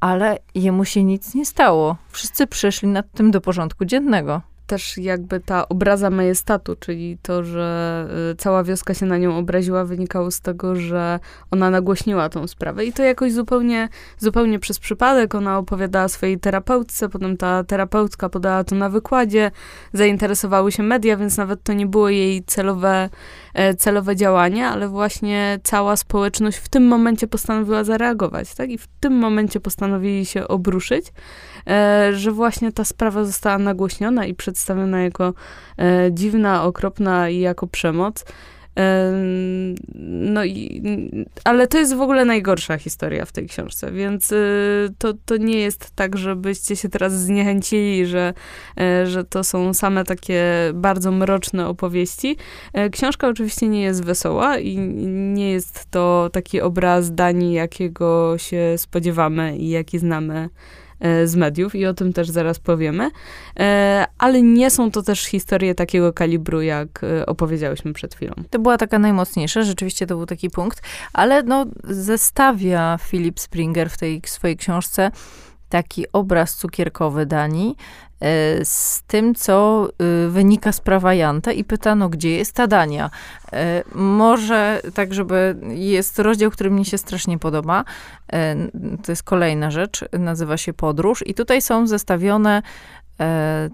ale 0.00 0.38
jemu 0.54 0.84
się 0.84 1.04
nic 1.04 1.34
nie 1.34 1.46
stało. 1.46 1.96
Wszyscy 2.08 2.46
przeszli 2.46 2.88
nad 2.88 3.12
tym 3.12 3.30
do 3.30 3.40
porządku 3.40 3.84
dziennego 3.84 4.40
też 4.66 4.98
jakby 4.98 5.40
ta 5.40 5.68
obraza 5.68 6.10
majestatu, 6.10 6.76
czyli 6.76 7.18
to, 7.22 7.44
że 7.44 8.06
y, 8.32 8.36
cała 8.36 8.64
wioska 8.64 8.94
się 8.94 9.06
na 9.06 9.18
nią 9.18 9.38
obraziła, 9.38 9.84
wynikało 9.84 10.30
z 10.30 10.40
tego, 10.40 10.76
że 10.76 11.20
ona 11.50 11.70
nagłośniła 11.70 12.28
tą 12.28 12.46
sprawę. 12.46 12.84
I 12.84 12.92
to 12.92 13.02
jakoś 13.02 13.32
zupełnie, 13.32 13.88
zupełnie 14.18 14.58
przez 14.58 14.78
przypadek. 14.78 15.34
Ona 15.34 15.58
opowiadała 15.58 16.08
swojej 16.08 16.38
terapeutce, 16.38 17.08
potem 17.08 17.36
ta 17.36 17.64
terapeutka 17.64 18.28
podała 18.28 18.64
to 18.64 18.74
na 18.74 18.88
wykładzie, 18.88 19.50
zainteresowały 19.92 20.72
się 20.72 20.82
media, 20.82 21.16
więc 21.16 21.36
nawet 21.36 21.62
to 21.62 21.72
nie 21.72 21.86
było 21.86 22.08
jej 22.08 22.44
celowe, 22.44 23.10
e, 23.54 23.74
celowe 23.74 24.16
działanie, 24.16 24.68
ale 24.68 24.88
właśnie 24.88 25.58
cała 25.62 25.96
społeczność 25.96 26.58
w 26.58 26.68
tym 26.68 26.86
momencie 26.86 27.26
postanowiła 27.26 27.84
zareagować, 27.84 28.54
tak? 28.54 28.70
I 28.70 28.78
w 28.78 28.86
tym 29.00 29.18
momencie 29.18 29.60
postanowili 29.60 30.26
się 30.26 30.48
obruszyć, 30.48 31.12
e, 31.66 32.10
że 32.12 32.32
właśnie 32.32 32.72
ta 32.72 32.84
sprawa 32.84 33.24
została 33.24 33.58
nagłośniona 33.58 34.26
i 34.26 34.34
przed 34.34 34.53
przedstawiona 34.54 35.02
jako 35.02 35.34
e, 35.78 36.12
dziwna, 36.12 36.64
okropna 36.64 37.28
i 37.28 37.40
jako 37.40 37.66
przemoc. 37.66 38.24
E, 38.78 39.12
no 39.94 40.44
i, 40.44 40.82
ale 41.44 41.66
to 41.66 41.78
jest 41.78 41.94
w 41.94 42.00
ogóle 42.00 42.24
najgorsza 42.24 42.78
historia 42.78 43.24
w 43.24 43.32
tej 43.32 43.46
książce, 43.48 43.92
więc 43.92 44.32
e, 44.32 44.36
to, 44.98 45.14
to 45.26 45.36
nie 45.36 45.58
jest 45.58 45.90
tak, 45.94 46.18
żebyście 46.18 46.76
się 46.76 46.88
teraz 46.88 47.12
zniechęcili, 47.12 48.06
że, 48.06 48.34
e, 48.80 49.06
że 49.06 49.24
to 49.24 49.44
są 49.44 49.74
same 49.74 50.04
takie 50.04 50.44
bardzo 50.74 51.10
mroczne 51.10 51.68
opowieści. 51.68 52.36
E, 52.72 52.90
książka 52.90 53.28
oczywiście 53.28 53.68
nie 53.68 53.82
jest 53.82 54.04
wesoła 54.04 54.58
i 54.58 54.78
nie 55.34 55.50
jest 55.50 55.90
to 55.90 56.30
taki 56.32 56.60
obraz 56.60 57.14
Danii, 57.14 57.54
jakiego 57.54 58.38
się 58.38 58.74
spodziewamy 58.76 59.56
i 59.58 59.68
jaki 59.68 59.98
znamy 59.98 60.48
z 61.24 61.36
mediów 61.36 61.74
i 61.74 61.86
o 61.86 61.94
tym 61.94 62.12
też 62.12 62.30
zaraz 62.30 62.58
powiemy. 62.58 63.10
E, 63.58 64.06
ale 64.18 64.42
nie 64.42 64.70
są 64.70 64.90
to 64.90 65.02
też 65.02 65.24
historie 65.24 65.74
takiego 65.74 66.12
kalibru, 66.12 66.62
jak 66.62 67.04
e, 67.04 67.26
opowiedziałyśmy 67.26 67.92
przed 67.92 68.14
chwilą. 68.14 68.34
To 68.50 68.58
była 68.58 68.78
taka 68.78 68.98
najmocniejsza, 68.98 69.62
rzeczywiście 69.62 70.06
to 70.06 70.16
był 70.16 70.26
taki 70.26 70.50
punkt, 70.50 70.82
ale 71.12 71.42
no, 71.42 71.66
zestawia 71.84 72.98
Philip 73.10 73.40
Springer 73.40 73.90
w 73.90 73.98
tej 73.98 74.22
swojej 74.26 74.56
książce 74.56 75.10
taki 75.68 76.12
obraz 76.12 76.56
cukierkowy 76.56 77.26
Danii 77.26 77.76
E, 78.24 78.64
z 78.64 79.02
tym, 79.06 79.34
co 79.34 79.88
y, 80.26 80.28
wynika 80.30 80.72
z 80.72 80.80
prawa 80.80 81.14
Janta 81.14 81.52
i 81.52 81.64
pytano, 81.64 82.08
gdzie 82.08 82.30
jest 82.30 82.52
ta 82.52 82.66
Dania. 82.66 83.10
E, 83.52 83.82
może 83.94 84.80
tak, 84.94 85.14
żeby 85.14 85.56
jest 85.68 86.18
rozdział, 86.18 86.50
który 86.50 86.70
mi 86.70 86.84
się 86.84 86.98
strasznie 86.98 87.38
podoba. 87.38 87.84
E, 88.32 88.56
to 89.04 89.12
jest 89.12 89.22
kolejna 89.22 89.70
rzecz, 89.70 90.04
nazywa 90.12 90.56
się 90.56 90.72
Podróż 90.72 91.26
i 91.26 91.34
tutaj 91.34 91.62
są 91.62 91.86
zestawione 91.86 92.62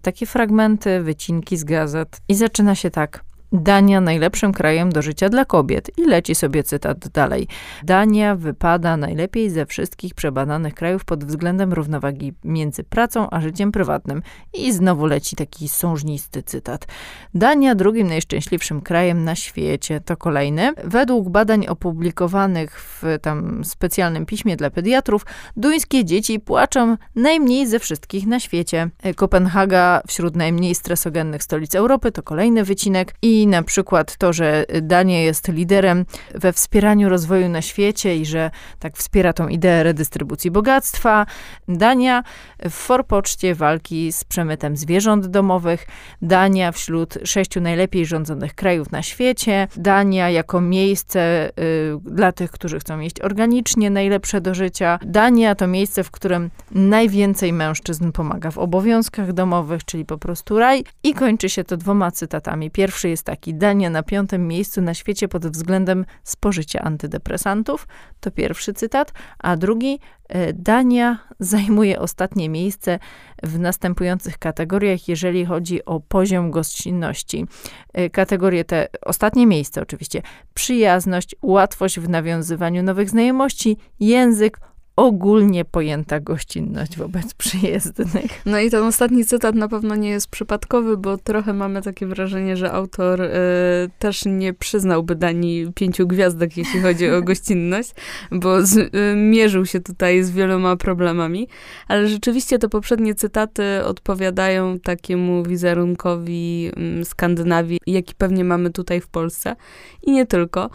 takie 0.02 0.26
fragmenty, 0.26 1.00
wycinki 1.00 1.56
z 1.56 1.64
gazet 1.64 2.20
i 2.28 2.34
zaczyna 2.34 2.74
się 2.74 2.90
tak. 2.90 3.24
Dania 3.52 4.00
najlepszym 4.00 4.52
krajem 4.52 4.92
do 4.92 5.02
życia 5.02 5.28
dla 5.28 5.44
kobiet. 5.44 5.98
I 5.98 6.04
leci 6.04 6.34
sobie 6.34 6.62
cytat 6.62 7.08
dalej. 7.08 7.48
Dania 7.82 8.36
wypada 8.36 8.96
najlepiej 8.96 9.50
ze 9.50 9.66
wszystkich 9.66 10.14
przebadanych 10.14 10.74
krajów 10.74 11.04
pod 11.04 11.24
względem 11.24 11.72
równowagi 11.72 12.32
między 12.44 12.84
pracą 12.84 13.30
a 13.30 13.40
życiem 13.40 13.72
prywatnym. 13.72 14.22
I 14.54 14.72
znowu 14.72 15.06
leci 15.06 15.36
taki 15.36 15.68
sążnisty 15.68 16.42
cytat. 16.42 16.86
Dania 17.34 17.74
drugim 17.74 18.06
najszczęśliwszym 18.06 18.80
krajem 18.80 19.24
na 19.24 19.34
świecie. 19.34 20.00
To 20.00 20.16
kolejny. 20.16 20.72
Według 20.84 21.28
badań 21.28 21.66
opublikowanych 21.66 22.80
w 22.80 23.02
tam 23.22 23.64
specjalnym 23.64 24.26
piśmie 24.26 24.56
dla 24.56 24.70
pediatrów, 24.70 25.26
duńskie 25.56 26.04
dzieci 26.04 26.40
płaczą 26.40 26.96
najmniej 27.16 27.66
ze 27.66 27.78
wszystkich 27.78 28.26
na 28.26 28.40
świecie. 28.40 28.90
Kopenhaga 29.16 30.02
wśród 30.08 30.36
najmniej 30.36 30.74
stresogennych 30.74 31.42
stolic 31.42 31.74
Europy 31.74 32.12
to 32.12 32.22
kolejny 32.22 32.64
wycinek. 32.64 33.14
I 33.22 33.39
na 33.46 33.62
przykład 33.62 34.16
to, 34.16 34.32
że 34.32 34.64
Dania 34.82 35.20
jest 35.22 35.48
liderem 35.48 36.04
we 36.34 36.52
wspieraniu 36.52 37.08
rozwoju 37.08 37.48
na 37.48 37.62
świecie 37.62 38.16
i 38.16 38.26
że 38.26 38.50
tak 38.78 38.96
wspiera 38.96 39.32
tą 39.32 39.48
ideę 39.48 39.82
redystrybucji 39.82 40.50
bogactwa. 40.50 41.26
Dania 41.68 42.22
w 42.64 42.70
forpoczcie 42.70 43.54
walki 43.54 44.12
z 44.12 44.24
przemytem 44.24 44.76
zwierząt 44.76 45.26
domowych. 45.26 45.86
Dania 46.22 46.72
wśród 46.72 47.18
sześciu 47.24 47.60
najlepiej 47.60 48.06
rządzonych 48.06 48.54
krajów 48.54 48.90
na 48.92 49.02
świecie. 49.02 49.68
Dania 49.76 50.30
jako 50.30 50.60
miejsce 50.60 51.48
y, 51.48 51.52
dla 52.04 52.32
tych, 52.32 52.50
którzy 52.50 52.78
chcą 52.78 52.98
jeść 53.00 53.20
organicznie, 53.20 53.90
najlepsze 53.90 54.40
do 54.40 54.54
życia. 54.54 54.98
Dania 55.02 55.54
to 55.54 55.66
miejsce, 55.66 56.04
w 56.04 56.10
którym 56.10 56.50
najwięcej 56.70 57.52
mężczyzn 57.52 58.12
pomaga 58.12 58.50
w 58.50 58.58
obowiązkach 58.58 59.32
domowych, 59.32 59.84
czyli 59.84 60.04
po 60.04 60.18
prostu 60.18 60.58
raj. 60.58 60.84
I 61.02 61.14
kończy 61.14 61.48
się 61.48 61.64
to 61.64 61.76
dwoma 61.76 62.10
cytatami. 62.10 62.70
Pierwszy 62.70 63.08
jest 63.08 63.26
taki 63.30 63.54
Dania 63.54 63.90
na 63.90 64.02
piątym 64.02 64.48
miejscu 64.48 64.82
na 64.82 64.94
świecie 64.94 65.28
pod 65.28 65.46
względem 65.46 66.04
spożycia 66.24 66.80
antydepresantów. 66.80 67.88
To 68.20 68.30
pierwszy 68.30 68.72
cytat. 68.74 69.12
A 69.38 69.56
drugi, 69.56 69.98
e, 70.28 70.52
Dania 70.52 71.18
zajmuje 71.40 72.00
ostatnie 72.00 72.48
miejsce 72.48 72.98
w 73.42 73.58
następujących 73.58 74.38
kategoriach, 74.38 75.08
jeżeli 75.08 75.44
chodzi 75.44 75.84
o 75.84 76.00
poziom 76.00 76.50
gościnności. 76.50 77.46
E, 77.92 78.10
kategorie 78.10 78.64
te, 78.64 78.88
ostatnie 79.02 79.46
miejsce 79.46 79.82
oczywiście, 79.82 80.22
przyjazność, 80.54 81.36
łatwość 81.42 82.00
w 82.00 82.08
nawiązywaniu 82.08 82.82
nowych 82.82 83.10
znajomości, 83.10 83.76
język, 84.00 84.60
ogólnie 85.00 85.64
pojęta 85.64 86.20
gościnność 86.20 86.96
wobec 86.96 87.34
przyjezdnych. 87.44 88.42
No 88.46 88.60
i 88.60 88.70
ten 88.70 88.84
ostatni 88.84 89.24
cytat 89.24 89.54
na 89.54 89.68
pewno 89.68 89.96
nie 89.96 90.10
jest 90.10 90.28
przypadkowy, 90.28 90.96
bo 90.96 91.18
trochę 91.18 91.52
mamy 91.52 91.82
takie 91.82 92.06
wrażenie, 92.06 92.56
że 92.56 92.72
autor 92.72 93.22
y, 93.22 93.28
też 93.98 94.24
nie 94.26 94.54
przyznałby 94.54 95.14
Danii 95.14 95.72
pięciu 95.74 96.06
gwiazdek, 96.06 96.56
jeśli 96.56 96.80
chodzi 96.80 97.10
o 97.10 97.22
gościnność, 97.30 97.90
bo 98.30 98.66
z, 98.66 98.76
y, 98.76 98.90
mierzył 99.16 99.66
się 99.66 99.80
tutaj 99.80 100.22
z 100.22 100.30
wieloma 100.30 100.76
problemami, 100.76 101.48
ale 101.88 102.08
rzeczywiście 102.08 102.58
te 102.58 102.68
poprzednie 102.68 103.14
cytaty 103.14 103.62
odpowiadają 103.84 104.78
takiemu 104.78 105.42
wizerunkowi 105.42 106.70
y, 107.00 107.04
Skandynawii, 107.04 107.80
jaki 107.86 108.14
pewnie 108.14 108.44
mamy 108.44 108.70
tutaj 108.70 109.00
w 109.00 109.08
Polsce 109.08 109.56
i 110.02 110.12
nie 110.12 110.26
tylko, 110.26 110.70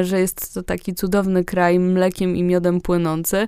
y, 0.00 0.04
że 0.04 0.20
jest 0.20 0.54
to 0.54 0.62
taki 0.62 0.94
cudowny 0.94 1.44
kraj 1.44 1.78
mlekiem 1.78 2.36
i 2.36 2.42
miodem 2.42 2.80
płynący, 2.80 3.46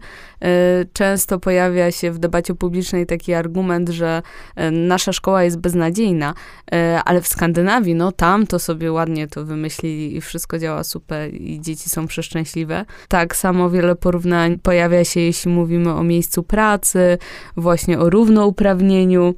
często 0.92 1.38
pojawia 1.38 1.90
się 1.90 2.10
w 2.10 2.18
debacie 2.18 2.54
publicznej 2.54 3.06
taki 3.06 3.34
argument, 3.34 3.88
że 3.88 4.22
y, 4.58 4.70
nasza 4.70 5.12
szkoła 5.12 5.44
jest 5.44 5.58
beznadziejna, 5.58 6.34
y, 6.74 6.76
ale 7.04 7.20
w 7.20 7.28
Skandynawii, 7.28 7.94
no 7.94 8.12
tam 8.12 8.46
to 8.46 8.58
sobie 8.58 8.92
ładnie 8.92 9.28
to 9.28 9.44
wymyślili 9.44 10.16
i 10.16 10.20
wszystko 10.20 10.58
działa 10.58 10.84
super 10.84 11.34
i 11.34 11.60
dzieci 11.60 11.90
są 11.90 12.06
przeszczęśliwe. 12.06 12.84
Tak 13.08 13.36
samo 13.36 13.70
wiele 13.70 13.96
porównań 13.96 14.58
pojawia 14.58 15.04
się, 15.04 15.20
jeśli 15.20 15.50
mówimy 15.50 15.94
o 15.94 16.02
miejscu 16.02 16.42
pracy, 16.42 17.18
właśnie 17.56 17.98
o 17.98 18.10
równouprawnieniu. 18.10 19.34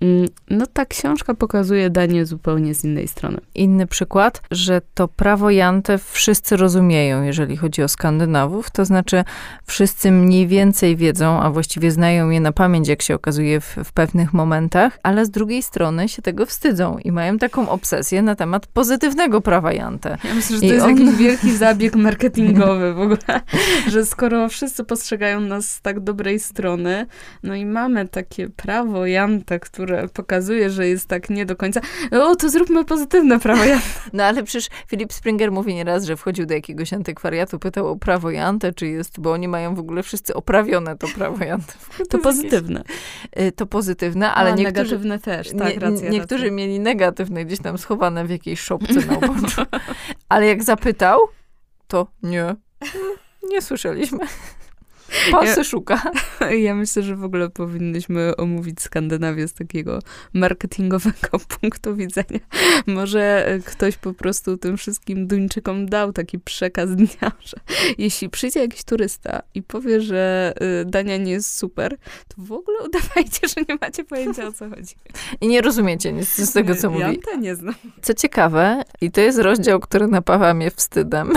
Mm, 0.00 0.28
no 0.50 0.66
ta 0.66 0.86
książka 0.86 1.34
pokazuje 1.34 1.90
Danię 1.90 2.26
zupełnie 2.26 2.74
z 2.74 2.84
innej 2.84 3.08
strony. 3.08 3.38
Inny 3.54 3.86
przykład, 3.86 4.42
że 4.50 4.80
to 4.94 5.08
prawo 5.08 5.50
Jante 5.50 5.98
wszyscy 5.98 6.56
rozumieją, 6.56 7.22
jeżeli 7.22 7.56
chodzi 7.56 7.82
o 7.82 7.88
Skandynawów, 7.88 8.70
to 8.70 8.84
znaczy 8.84 9.24
wszyscy 9.66 10.10
mniej 10.10 10.46
więcej 10.46 10.96
wiedzą, 10.96 11.40
a 11.40 11.50
właściwie 11.50 11.90
znają 11.90 12.30
je 12.30 12.40
na 12.40 12.52
pamięć, 12.52 12.88
jak 12.88 13.02
się 13.02 13.14
okazuje 13.14 13.60
w, 13.60 13.76
w 13.84 13.92
pewnych 13.92 14.32
momentach, 14.32 14.98
ale 15.02 15.26
z 15.26 15.30
drugiej 15.30 15.62
strony 15.62 16.08
się 16.08 16.22
tego 16.22 16.46
wstydzą 16.46 16.98
i 16.98 17.12
mają 17.12 17.38
taką 17.38 17.68
obsesję 17.68 18.22
na 18.22 18.34
temat 18.34 18.66
pozytywnego 18.66 19.40
prawa 19.40 19.72
Jante. 19.72 20.18
Ja 20.24 20.34
myślę, 20.34 20.56
że 20.56 20.60
to 20.60 20.66
I 20.66 20.68
jest 20.68 20.86
on... 20.86 20.90
jakiś 20.90 21.16
wielki 21.16 21.56
zabieg 21.56 21.96
marketingowy 21.96 22.94
w 22.94 23.00
ogóle, 23.00 23.40
że 23.92 24.06
skoro 24.06 24.48
wszyscy 24.48 24.84
postrzegają 24.84 25.40
nas 25.40 25.68
z 25.68 25.80
tak 25.80 26.00
dobrej 26.00 26.40
strony, 26.40 27.06
no 27.42 27.54
i 27.54 27.66
mamy 27.66 28.08
takie 28.08 28.48
prawo 28.48 29.06
Jante, 29.06 29.60
które 29.60 29.85
które 29.86 30.08
pokazuje, 30.08 30.70
że 30.70 30.88
jest 30.88 31.06
tak 31.08 31.30
nie 31.30 31.46
do 31.46 31.56
końca. 31.56 31.80
O, 32.12 32.36
to 32.36 32.50
zróbmy 32.50 32.84
pozytywne 32.84 33.40
prawo 33.40 33.64
jazdy. 33.64 33.86
No 34.12 34.24
ale 34.24 34.42
przecież 34.42 34.68
Filip 34.88 35.12
Springer 35.12 35.52
mówi 35.52 35.74
nieraz, 35.74 36.04
że 36.04 36.16
wchodził 36.16 36.46
do 36.46 36.54
jakiegoś 36.54 36.92
antykwariatu, 36.92 37.58
pytał 37.58 37.88
o 37.88 37.96
prawo 37.96 38.30
jantę, 38.30 38.72
czy 38.72 38.86
jest, 38.86 39.20
bo 39.20 39.32
oni 39.32 39.48
mają 39.48 39.74
w 39.74 39.78
ogóle 39.78 40.02
wszyscy 40.02 40.34
oprawione 40.34 40.96
to 40.96 41.06
prawo 41.08 41.44
jantę. 41.44 41.72
To, 42.10 42.18
pozytywne. 42.18 42.82
Jakieś, 43.36 43.52
to 43.56 43.66
pozytywne, 43.66 44.32
ale 44.34 44.52
A, 44.52 44.54
niektórzy... 44.54 44.82
negatywne 44.82 45.18
też, 45.18 45.50
tak, 45.58 45.74
nie, 45.74 45.78
racja, 45.80 46.10
Niektórzy 46.10 46.44
racja. 46.44 46.56
mieli 46.56 46.80
negatywne 46.80 47.44
gdzieś 47.44 47.60
tam 47.60 47.78
schowane 47.78 48.24
w 48.24 48.30
jakiejś 48.30 48.60
szopce 48.60 48.94
na 48.94 49.14
uboczu. 49.28 49.62
ale 50.28 50.46
jak 50.46 50.62
zapytał, 50.62 51.18
to 51.86 52.06
nie. 52.22 52.54
Nie 53.50 53.62
słyszeliśmy. 53.62 54.18
Pan 55.30 55.46
se 55.48 55.64
szuka. 55.64 56.02
Ja 56.66 56.74
myślę, 56.74 57.02
że 57.02 57.16
w 57.16 57.24
ogóle 57.24 57.50
powinnyśmy 57.50 58.36
omówić 58.36 58.80
Skandynawię 58.80 59.48
z 59.48 59.52
takiego 59.52 59.98
marketingowego 60.32 61.38
punktu 61.60 61.96
widzenia. 61.96 62.40
Może 62.86 63.46
ktoś 63.64 63.96
po 63.96 64.14
prostu 64.14 64.56
tym 64.56 64.76
wszystkim 64.76 65.26
Duńczykom 65.26 65.86
dał 65.86 66.12
taki 66.12 66.38
przekaz 66.38 66.96
dnia, 66.96 67.32
że 67.50 67.56
jeśli 67.98 68.30
przyjdzie 68.30 68.60
jakiś 68.60 68.84
turysta 68.84 69.42
i 69.54 69.62
powie, 69.62 70.00
że 70.00 70.54
y, 70.82 70.84
Dania 70.84 71.16
nie 71.16 71.32
jest 71.32 71.56
super, 71.56 71.96
to 72.28 72.34
w 72.38 72.52
ogóle 72.52 72.78
udawajcie, 72.84 73.48
że 73.48 73.62
nie 73.68 73.78
macie 73.80 74.04
pojęcia 74.04 74.46
o 74.46 74.52
co 74.52 74.68
chodzi. 74.68 74.94
I 75.40 75.48
nie 75.48 75.62
rozumiecie 75.62 76.12
nic 76.12 76.28
z 76.28 76.52
tego, 76.52 76.74
co 76.74 76.86
ja 76.86 76.92
mówi. 76.92 77.20
Ja 77.24 77.32
to 77.32 77.38
nie 77.38 77.54
znam. 77.54 77.74
Co 78.02 78.14
ciekawe, 78.14 78.82
i 79.00 79.10
to 79.10 79.20
jest 79.20 79.38
rozdział, 79.38 79.80
który 79.80 80.06
napawa 80.06 80.54
mnie 80.54 80.70
wstydem. 80.70 81.32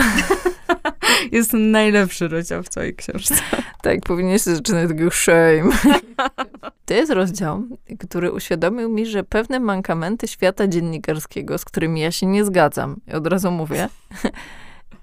Jest 1.32 1.52
to 1.52 1.58
najlepszy 1.58 2.28
rozdział 2.28 2.64
w 2.64 2.70
całej 2.70 2.96
książce. 2.96 3.36
Tak, 3.82 4.00
powinien 4.02 4.40
się 4.40 4.56
zaczynać 4.56 4.88
tego 4.88 5.12
shame. 5.12 5.72
To 6.86 6.94
jest 6.94 7.12
rozdział, 7.12 7.64
który 8.00 8.32
uświadomił 8.32 8.90
mi, 8.90 9.06
że 9.06 9.24
pewne 9.24 9.60
mankamenty 9.60 10.28
świata 10.28 10.68
dziennikarskiego, 10.68 11.58
z 11.58 11.66
którymi 11.66 12.02
ja 12.02 12.12
się 12.12 12.26
nie 12.26 12.46
zgadzam, 12.46 12.96
i 13.08 13.12
od 13.12 13.28
razu 13.28 13.52
mówię, 13.52 13.90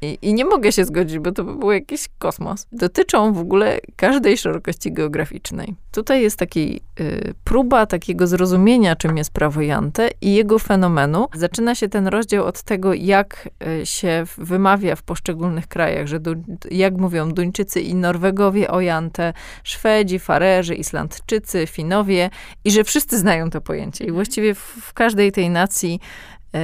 i, 0.03 0.19
I, 0.23 0.35
nie 0.35 0.45
mogę 0.45 0.73
się 0.73 0.85
zgodzić, 0.85 1.19
bo 1.19 1.33
to 1.33 1.45
by 1.45 1.55
był 1.55 1.73
jakiś 1.73 2.09
kosmos. 2.19 2.67
Dotyczą 2.73 3.33
w 3.33 3.39
ogóle 3.39 3.79
każdej 3.97 4.39
szerokości 4.39 4.93
geograficznej. 4.93 5.75
Tutaj 5.93 6.23
jest 6.23 6.39
taki 6.39 6.81
y, 7.01 7.35
próba 7.45 7.87
takiego 7.87 8.27
zrozumienia, 8.27 8.97
czym 8.97 9.17
jest 9.17 9.31
prawo 9.31 9.61
Jante 9.61 10.09
i 10.21 10.35
jego 10.35 10.59
fenomenu. 10.59 11.27
Zaczyna 11.35 11.75
się 11.75 11.89
ten 11.89 12.07
rozdział 12.07 12.45
od 12.45 12.63
tego, 12.63 12.95
jak 12.95 13.49
y, 13.83 13.87
się 13.87 14.25
wymawia 14.39 14.97
w 14.97 15.03
poszczególnych 15.03 15.67
krajach, 15.67 16.07
że 16.07 16.21
du, 16.21 16.35
jak 16.71 16.97
mówią 16.97 17.33
Duńczycy 17.33 17.81
i 17.81 17.95
Norwegowie 17.95 18.71
o 18.71 18.81
Jante, 18.81 19.33
Szwedzi, 19.65 20.19
Farerzy, 20.19 20.75
Islandczycy, 20.75 21.67
Finowie 21.67 22.31
i 22.65 22.71
że 22.71 22.85
wszyscy 22.85 23.19
znają 23.19 23.51
to 23.51 23.61
pojęcie. 23.61 24.05
I 24.05 24.13
właściwie 24.13 24.55
w, 24.55 24.59
w 24.59 24.93
każdej 24.93 25.33
tej 25.33 25.51
nacji 25.51 26.01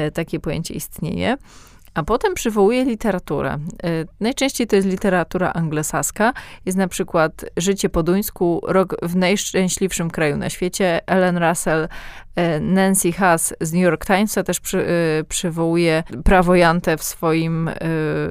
y, 0.09 0.11
takie 0.11 0.41
pojęcie 0.41 0.75
istnieje. 0.75 1.37
A 1.95 2.03
potem 2.03 2.35
przywołuje 2.35 2.85
literaturę. 2.85 3.59
Najczęściej 4.21 4.67
to 4.67 4.77
jest 4.77 4.89
literatura 4.89 5.53
anglosaska. 5.53 6.33
Jest 6.67 6.79
na 6.79 6.89
przykład 6.89 7.45
Życie 7.57 7.89
po 7.89 8.03
duńsku, 8.03 8.61
Rok 8.67 8.97
w 9.03 9.17
najszczęśliwszym 9.17 10.11
kraju 10.11 10.37
na 10.37 10.51
świecie. 10.51 11.01
Ellen 11.07 11.39
Russell, 11.39 11.89
Nancy 12.61 13.13
Haas 13.13 13.55
z 13.61 13.73
New 13.73 13.83
York 13.83 14.07
Timesa 14.07 14.43
też 14.43 14.61
przy, 14.61 14.87
przywołuje 15.29 16.03
prawo 16.25 16.55
Jante 16.55 16.97
w 16.97 17.03
swoim, 17.03 17.71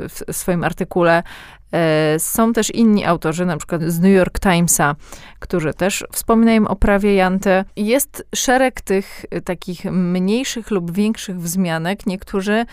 w 0.10 0.36
swoim 0.36 0.63
artykule. 0.63 1.24
Są 2.18 2.53
też 2.53 2.70
inni 2.70 3.06
autorzy, 3.06 3.46
na 3.46 3.58
przykład 3.58 3.84
z 3.84 4.00
New 4.00 4.12
York 4.15 4.39
Timesa, 4.39 4.96
którzy 5.39 5.74
też 5.74 6.06
wspominają 6.12 6.68
o 6.68 6.75
prawie 6.75 7.15
Jante. 7.15 7.65
Jest 7.75 8.27
szereg 8.36 8.82
tych 8.82 9.25
takich 9.46 9.86
mniejszych 9.86 10.72
lub 10.72 10.91
większych 10.91 11.39
wzmianek. 11.39 12.06
Niektórzy 12.06 12.65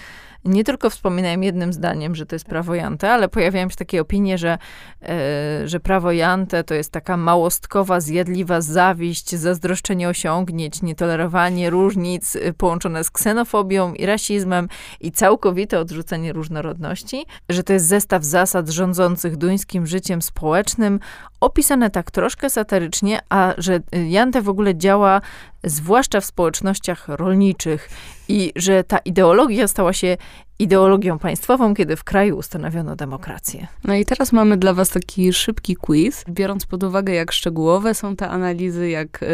nie 0.49 0.65
tylko 0.65 0.91
wspominają 0.91 1.41
jednym 1.41 1.73
zdaniem, 1.73 2.15
że 2.15 2.27
to 2.27 2.35
jest 2.35 2.45
prawo 2.45 2.75
Jante, 2.75 3.13
ale 3.13 3.29
pojawiają 3.29 3.69
się 3.69 3.77
takie 3.77 4.01
opinie, 4.01 4.39
że, 4.39 4.59
e, 5.03 5.69
że 5.69 5.81
prawo 5.81 6.13
Jante 6.13 6.65
to 6.65 6.75
jest 6.75 6.93
taka 6.93 7.17
małostkowa, 7.17 8.01
zjadliwa 8.01 8.61
zawiść, 8.61 9.35
zazdroszczenie 9.35 10.09
osiągnięć, 10.09 10.83
nietolerowanie 10.83 11.71
różnic 11.71 12.37
y, 12.37 12.55
połączone 12.57 13.05
z 13.05 13.11
ksenofobią 13.11 13.95
i 13.95 14.07
rasizmem 14.07 14.69
i 15.01 15.13
całkowite 15.13 15.81
odrzucenie 15.81 16.33
różnorodności, 16.33 17.27
że 17.49 17.63
to 17.63 17.73
jest 17.73 17.87
zestaw 17.87 18.25
zasad 18.25 18.69
rządzących 18.69 19.37
duńskim 19.37 19.87
życiem 19.87 20.23
społecznym, 20.23 21.01
opisane 21.41 21.91
tak 21.91 22.11
troszkę 22.11 22.51
satyrycznie, 22.51 23.21
a 23.29 23.55
że 23.59 23.81
Jante 24.09 24.43
w 24.43 24.49
ogóle 24.49 24.77
działa 24.77 25.21
zwłaszcza 25.65 26.21
w 26.21 26.25
społecznościach 26.25 27.09
rolniczych 27.09 27.91
i 28.29 28.53
że 28.57 28.85
ta 28.85 28.99
ideologia 28.99 29.69
stała 29.69 29.93
się 29.93 30.17
ideologią 30.59 31.19
państwową, 31.19 31.75
kiedy 31.75 31.97
w 31.97 32.05
kraju 32.05 32.37
ustanowiono 32.37 32.97
demokrację. 32.97 33.67
No 33.85 33.95
i 33.95 34.05
teraz 34.05 34.33
mamy 34.33 34.57
dla 34.57 34.75
was 34.75 34.91
taki 34.91 35.33
szybki 35.33 35.77
quiz, 35.77 36.25
biorąc 36.29 36.67
pod 36.67 36.83
uwagę, 36.83 37.15
jak 37.15 37.33
szczegółowe 37.33 37.95
są 37.95 38.17
te 38.17 38.29
analizy, 38.29 38.89
jak, 38.89 39.25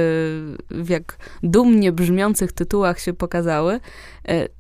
w 0.71 0.89
jak 0.89 1.19
dumnie 1.43 1.93
brzmiących 1.93 2.53
tytułach 2.53 3.01
się 3.01 3.13
pokazały. 3.13 3.81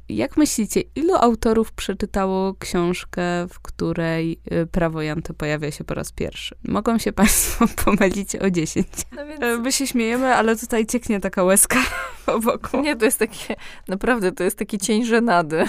Jak 0.08 0.36
myślicie, 0.36 0.80
ilu 0.94 1.14
autorów 1.14 1.72
przeczytało 1.72 2.54
książkę, 2.54 3.22
w 3.48 3.60
której 3.60 4.40
prawo 4.72 5.02
Janty 5.02 5.34
pojawia 5.34 5.70
się 5.70 5.84
po 5.84 5.94
raz 5.94 6.12
pierwszy? 6.12 6.54
Mogą 6.64 6.98
się 6.98 7.12
państwo 7.12 7.66
pomylić 7.84 8.36
o 8.36 8.50
10. 8.50 8.86
No 9.16 9.26
więc... 9.26 9.40
My 9.62 9.72
się 9.72 9.86
śmiejemy, 9.86 10.34
ale 10.34 10.56
tutaj 10.56 10.86
cieknie 10.86 11.20
taka 11.20 11.44
łezka 11.44 11.78
po 12.26 12.38
boku. 12.38 12.80
Nie, 12.80 12.96
to 12.96 13.04
jest 13.04 13.18
takie, 13.18 13.56
naprawdę, 13.88 14.32
to 14.32 14.44
jest 14.44 14.58
taki 14.58 14.78
cień 14.78 15.04
żenady, 15.04 15.64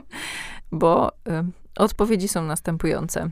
bo 0.72 1.08
y, 1.08 1.12
odpowiedzi 1.76 2.28
są 2.28 2.44
następujące. 2.44 3.30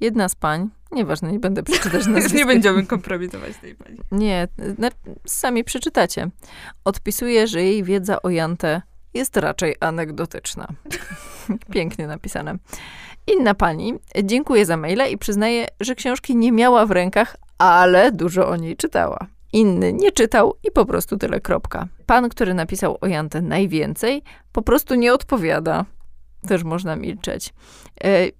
Jedna 0.00 0.28
z 0.28 0.34
pań, 0.34 0.68
nieważne, 0.92 1.32
nie 1.32 1.38
będę 1.38 1.62
przeczytać 1.62 2.06
nazwiska. 2.06 2.38
nie 2.38 2.46
będziemy 2.46 2.86
kompromitować 2.86 3.56
tej 3.56 3.74
pani. 3.74 3.98
Nie, 4.12 4.48
sami 5.26 5.64
przeczytacie. 5.64 6.30
Odpisuje, 6.84 7.46
że 7.46 7.62
jej 7.62 7.84
wiedza 7.84 8.22
o 8.22 8.30
Jantę 8.30 8.82
jest 9.14 9.36
raczej 9.36 9.76
anegdotyczna. 9.80 10.68
Pięknie 11.72 12.06
napisane. 12.06 12.58
Inna 13.26 13.54
pani 13.54 13.94
dziękuję 14.24 14.66
za 14.66 14.76
maila 14.76 15.06
i 15.06 15.18
przyznaje, 15.18 15.66
że 15.80 15.94
książki 15.94 16.36
nie 16.36 16.52
miała 16.52 16.86
w 16.86 16.90
rękach, 16.90 17.36
ale 17.58 18.12
dużo 18.12 18.48
o 18.48 18.56
niej 18.56 18.76
czytała. 18.76 19.26
Inny 19.52 19.92
nie 19.92 20.12
czytał 20.12 20.54
i 20.64 20.70
po 20.70 20.86
prostu 20.86 21.16
tyle 21.16 21.40
kropka. 21.40 21.88
Pan, 22.06 22.28
który 22.28 22.54
napisał 22.54 22.98
o 23.00 23.06
Jantę 23.06 23.42
najwięcej, 23.42 24.22
po 24.52 24.62
prostu 24.62 24.94
nie 24.94 25.14
odpowiada. 25.14 25.84
Też 26.48 26.64
można 26.64 26.96
milczeć. 26.96 27.54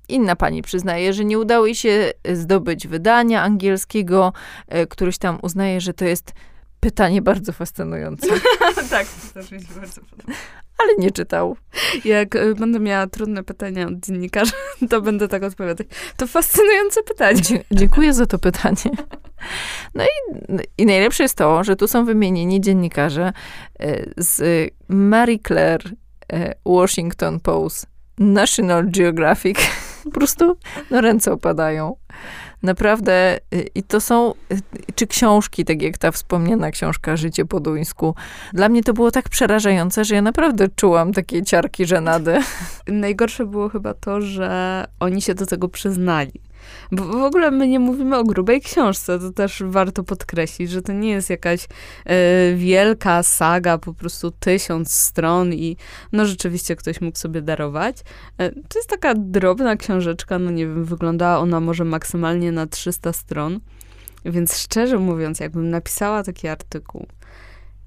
Inna 0.08 0.36
pani 0.36 0.62
przyznaje, 0.62 1.12
że 1.12 1.24
nie 1.24 1.38
udało 1.38 1.66
jej 1.66 1.74
się 1.74 2.12
zdobyć 2.32 2.88
wydania 2.88 3.42
angielskiego. 3.42 4.32
Któryś 4.88 5.18
tam 5.18 5.38
uznaje, 5.42 5.80
że 5.80 5.94
to 5.94 6.04
jest 6.04 6.32
pytanie 6.80 7.22
bardzo 7.22 7.52
fascynujące. 7.52 8.26
tak, 8.90 9.06
to 9.06 9.34
też 9.34 9.50
mi 9.50 9.60
się 9.60 9.74
bardzo 9.80 10.00
podoba. 10.00 10.32
Ale 10.78 10.96
nie 10.98 11.10
czytał. 11.10 11.56
Jak 12.04 12.36
y, 12.36 12.54
będę 12.54 12.80
miała 12.80 13.06
trudne 13.06 13.44
pytania 13.44 13.86
od 13.86 14.00
dziennikarzy, 14.00 14.52
to 14.90 15.00
będę 15.00 15.28
tak 15.28 15.42
odpowiadać. 15.42 15.86
To 16.16 16.26
fascynujące 16.26 17.02
pytanie. 17.02 17.40
Dzie 17.40 17.64
dziękuję 17.70 18.14
za 18.14 18.26
to 18.26 18.38
pytanie. 18.38 18.96
No 19.94 20.04
i, 20.04 20.08
i 20.78 20.86
najlepsze 20.86 21.22
jest 21.22 21.34
to, 21.34 21.64
że 21.64 21.76
tu 21.76 21.88
są 21.88 22.04
wymienieni 22.04 22.60
dziennikarze 22.60 23.32
z 24.16 24.70
Marie 24.88 25.38
Claire, 25.46 25.90
Washington 26.66 27.40
Post, 27.40 27.86
National 28.18 28.90
Geographic. 28.90 29.58
Po 30.04 30.10
prostu 30.10 30.56
no, 30.90 31.00
ręce 31.00 31.32
opadają. 31.32 31.96
Naprawdę, 32.62 33.38
i 33.74 33.82
to 33.82 34.00
są, 34.00 34.34
czy 34.94 35.06
książki, 35.06 35.64
tak 35.64 35.82
jak 35.82 35.98
ta 35.98 36.10
wspomniana 36.10 36.70
książka 36.70 37.16
Życie 37.16 37.44
po 37.44 37.60
duńsku. 37.60 38.14
Dla 38.52 38.68
mnie 38.68 38.82
to 38.82 38.92
było 38.92 39.10
tak 39.10 39.28
przerażające, 39.28 40.04
że 40.04 40.14
ja 40.14 40.22
naprawdę 40.22 40.68
czułam 40.76 41.12
takie 41.12 41.42
ciarki 41.42 41.86
żenady. 41.86 42.38
Najgorsze 42.86 43.46
było 43.46 43.68
chyba 43.68 43.94
to, 43.94 44.20
że 44.20 44.84
oni 45.00 45.22
się 45.22 45.34
do 45.34 45.46
tego 45.46 45.68
przyznali. 45.68 46.32
Bo 46.92 47.04
w 47.04 47.22
ogóle 47.22 47.50
my 47.50 47.68
nie 47.68 47.78
mówimy 47.78 48.16
o 48.16 48.24
grubej 48.24 48.60
książce, 48.60 49.18
to 49.18 49.32
też 49.32 49.62
warto 49.66 50.04
podkreślić, 50.04 50.70
że 50.70 50.82
to 50.82 50.92
nie 50.92 51.10
jest 51.10 51.30
jakaś 51.30 51.64
e, 52.04 52.54
wielka 52.54 53.22
saga, 53.22 53.78
po 53.78 53.94
prostu 53.94 54.30
tysiąc 54.30 54.92
stron 54.92 55.54
i 55.54 55.76
no 56.12 56.26
rzeczywiście 56.26 56.76
ktoś 56.76 57.00
mógł 57.00 57.18
sobie 57.18 57.42
darować. 57.42 57.96
E, 58.38 58.50
to 58.50 58.78
jest 58.78 58.88
taka 58.88 59.14
drobna 59.14 59.76
książeczka, 59.76 60.38
no 60.38 60.50
nie 60.50 60.66
wiem, 60.66 60.84
wyglądała 60.84 61.38
ona 61.38 61.60
może 61.60 61.84
maksymalnie 61.84 62.52
na 62.52 62.66
300 62.66 63.12
stron, 63.12 63.60
więc 64.24 64.58
szczerze 64.58 64.98
mówiąc, 64.98 65.40
jakbym 65.40 65.70
napisała 65.70 66.22
taki 66.22 66.48
artykuł, 66.48 67.06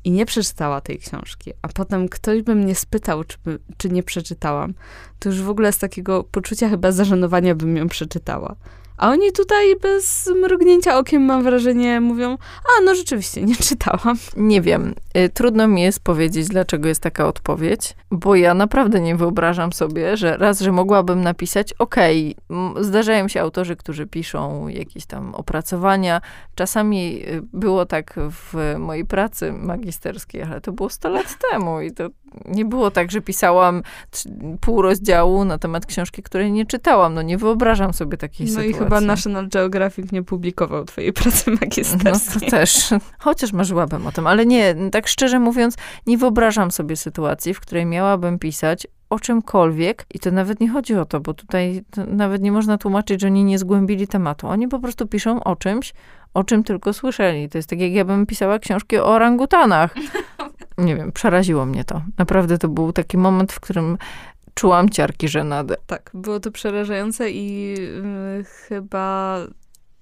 i 0.03 0.11
nie 0.11 0.25
przeczytała 0.25 0.81
tej 0.81 0.99
książki, 0.99 1.53
a 1.61 1.67
potem 1.67 2.09
ktoś 2.09 2.41
by 2.41 2.55
mnie 2.55 2.75
spytał, 2.75 3.23
czy, 3.23 3.37
czy 3.77 3.89
nie 3.89 4.03
przeczytałam, 4.03 4.73
to 5.19 5.29
już 5.29 5.41
w 5.41 5.49
ogóle 5.49 5.71
z 5.71 5.77
takiego 5.77 6.23
poczucia 6.23 6.69
chyba 6.69 6.91
zażenowania 6.91 7.55
bym 7.55 7.77
ją 7.77 7.87
przeczytała. 7.87 8.55
A 8.97 9.10
oni 9.10 9.32
tutaj 9.32 9.75
bez 9.75 10.30
mrugnięcia 10.41 10.97
okiem, 10.97 11.25
mam 11.25 11.43
wrażenie, 11.43 12.01
mówią, 12.01 12.38
a 12.65 12.84
no 12.84 12.95
rzeczywiście, 12.95 13.41
nie 13.41 13.56
czytałam. 13.56 14.17
Nie 14.38 14.62
wiem. 14.62 14.95
Y, 15.17 15.30
trudno 15.30 15.67
mi 15.67 15.82
jest 15.82 16.04
powiedzieć, 16.04 16.47
dlaczego 16.47 16.88
jest 16.88 17.01
taka 17.01 17.27
odpowiedź, 17.27 17.95
bo 18.12 18.36
ja 18.36 18.54
naprawdę 18.54 19.01
nie 19.01 19.15
wyobrażam 19.15 19.73
sobie, 19.73 20.17
że 20.17 20.38
raz, 20.38 20.60
że 20.60 20.71
mogłabym 20.71 21.21
napisać, 21.21 21.73
okej, 21.73 22.36
okay, 22.49 22.84
zdarzają 22.84 23.27
się 23.27 23.41
autorzy, 23.41 23.75
którzy 23.75 24.08
piszą 24.08 24.67
jakieś 24.67 25.06
tam 25.06 25.36
opracowania. 25.36 26.21
Czasami 26.56 27.23
y, 27.27 27.41
było 27.54 27.86
tak 27.86 28.15
w 28.32 28.75
mojej 28.80 29.06
pracy 29.06 29.54
magisterskiej, 29.54 30.43
ale 30.43 30.62
to 30.62 30.71
było 30.71 30.89
100 30.89 31.10
lat 31.10 31.38
temu 31.51 31.82
i 31.82 31.91
to 31.91 32.10
nie 32.45 32.65
było 32.65 32.91
tak, 32.91 33.11
że 33.11 33.21
pisałam 33.21 33.83
pół 34.61 34.81
rozdziału 34.81 35.45
na 35.45 35.57
temat 35.57 35.85
książki, 35.85 36.23
której 36.23 36.51
nie 36.51 36.65
czytałam. 36.65 37.13
No 37.13 37.21
nie 37.21 37.37
wyobrażam 37.37 37.93
sobie 37.93 38.17
takiej 38.17 38.45
no 38.45 38.51
sytuacji. 38.51 38.71
No 38.71 38.77
i 38.77 38.83
chyba 38.83 39.01
National 39.01 39.49
Geographic 39.49 40.11
nie 40.11 40.23
publikował 40.23 40.85
twojej 40.85 41.13
pracy 41.13 41.51
magisterskiej. 41.61 42.33
No 42.33 42.39
to 42.39 42.51
też. 42.51 42.89
Chociaż 43.19 43.53
marzyłabym 43.53 44.07
o 44.07 44.11
tym, 44.11 44.27
ale 44.27 44.45
nie, 44.45 44.75
tak 44.91 45.07
szczerze 45.07 45.39
mówiąc, 45.39 45.75
nie 46.07 46.17
wyobrażam 46.17 46.71
sobie 46.71 46.95
sytuacji, 46.95 47.53
w 47.53 47.59
której 47.59 47.85
miałabym 47.85 48.39
pisać 48.39 48.87
o 49.09 49.19
czymkolwiek 49.19 50.05
i 50.13 50.19
to 50.19 50.31
nawet 50.31 50.59
nie 50.59 50.69
chodzi 50.69 50.95
o 50.95 51.05
to, 51.05 51.19
bo 51.19 51.33
tutaj 51.33 51.83
nawet 52.07 52.41
nie 52.41 52.51
można 52.51 52.77
tłumaczyć, 52.77 53.21
że 53.21 53.27
oni 53.27 53.43
nie 53.43 53.59
zgłębili 53.59 54.07
tematu. 54.07 54.47
Oni 54.47 54.67
po 54.67 54.79
prostu 54.79 55.07
piszą 55.07 55.43
o 55.43 55.55
czymś, 55.55 55.93
o 56.33 56.43
czym 56.43 56.63
tylko 56.63 56.93
słyszeli. 56.93 57.49
To 57.49 57.57
jest 57.57 57.69
tak, 57.69 57.79
jak 57.79 57.91
ja 57.91 58.05
bym 58.05 58.25
pisała 58.25 58.59
książki 58.59 58.97
o 58.97 59.05
orangutanach. 59.05 59.95
Nie 60.81 60.95
wiem, 60.95 61.11
przeraziło 61.11 61.65
mnie 61.65 61.83
to. 61.83 62.01
Naprawdę 62.17 62.57
to 62.57 62.67
był 62.67 62.93
taki 62.93 63.17
moment, 63.17 63.53
w 63.53 63.59
którym 63.59 63.97
czułam 64.53 64.89
ciarki 64.89 65.27
żenady. 65.27 65.75
Tak, 65.87 66.11
było 66.13 66.39
to 66.39 66.51
przerażające 66.51 67.31
i 67.31 67.75
y, 68.39 68.43
chyba 68.43 69.37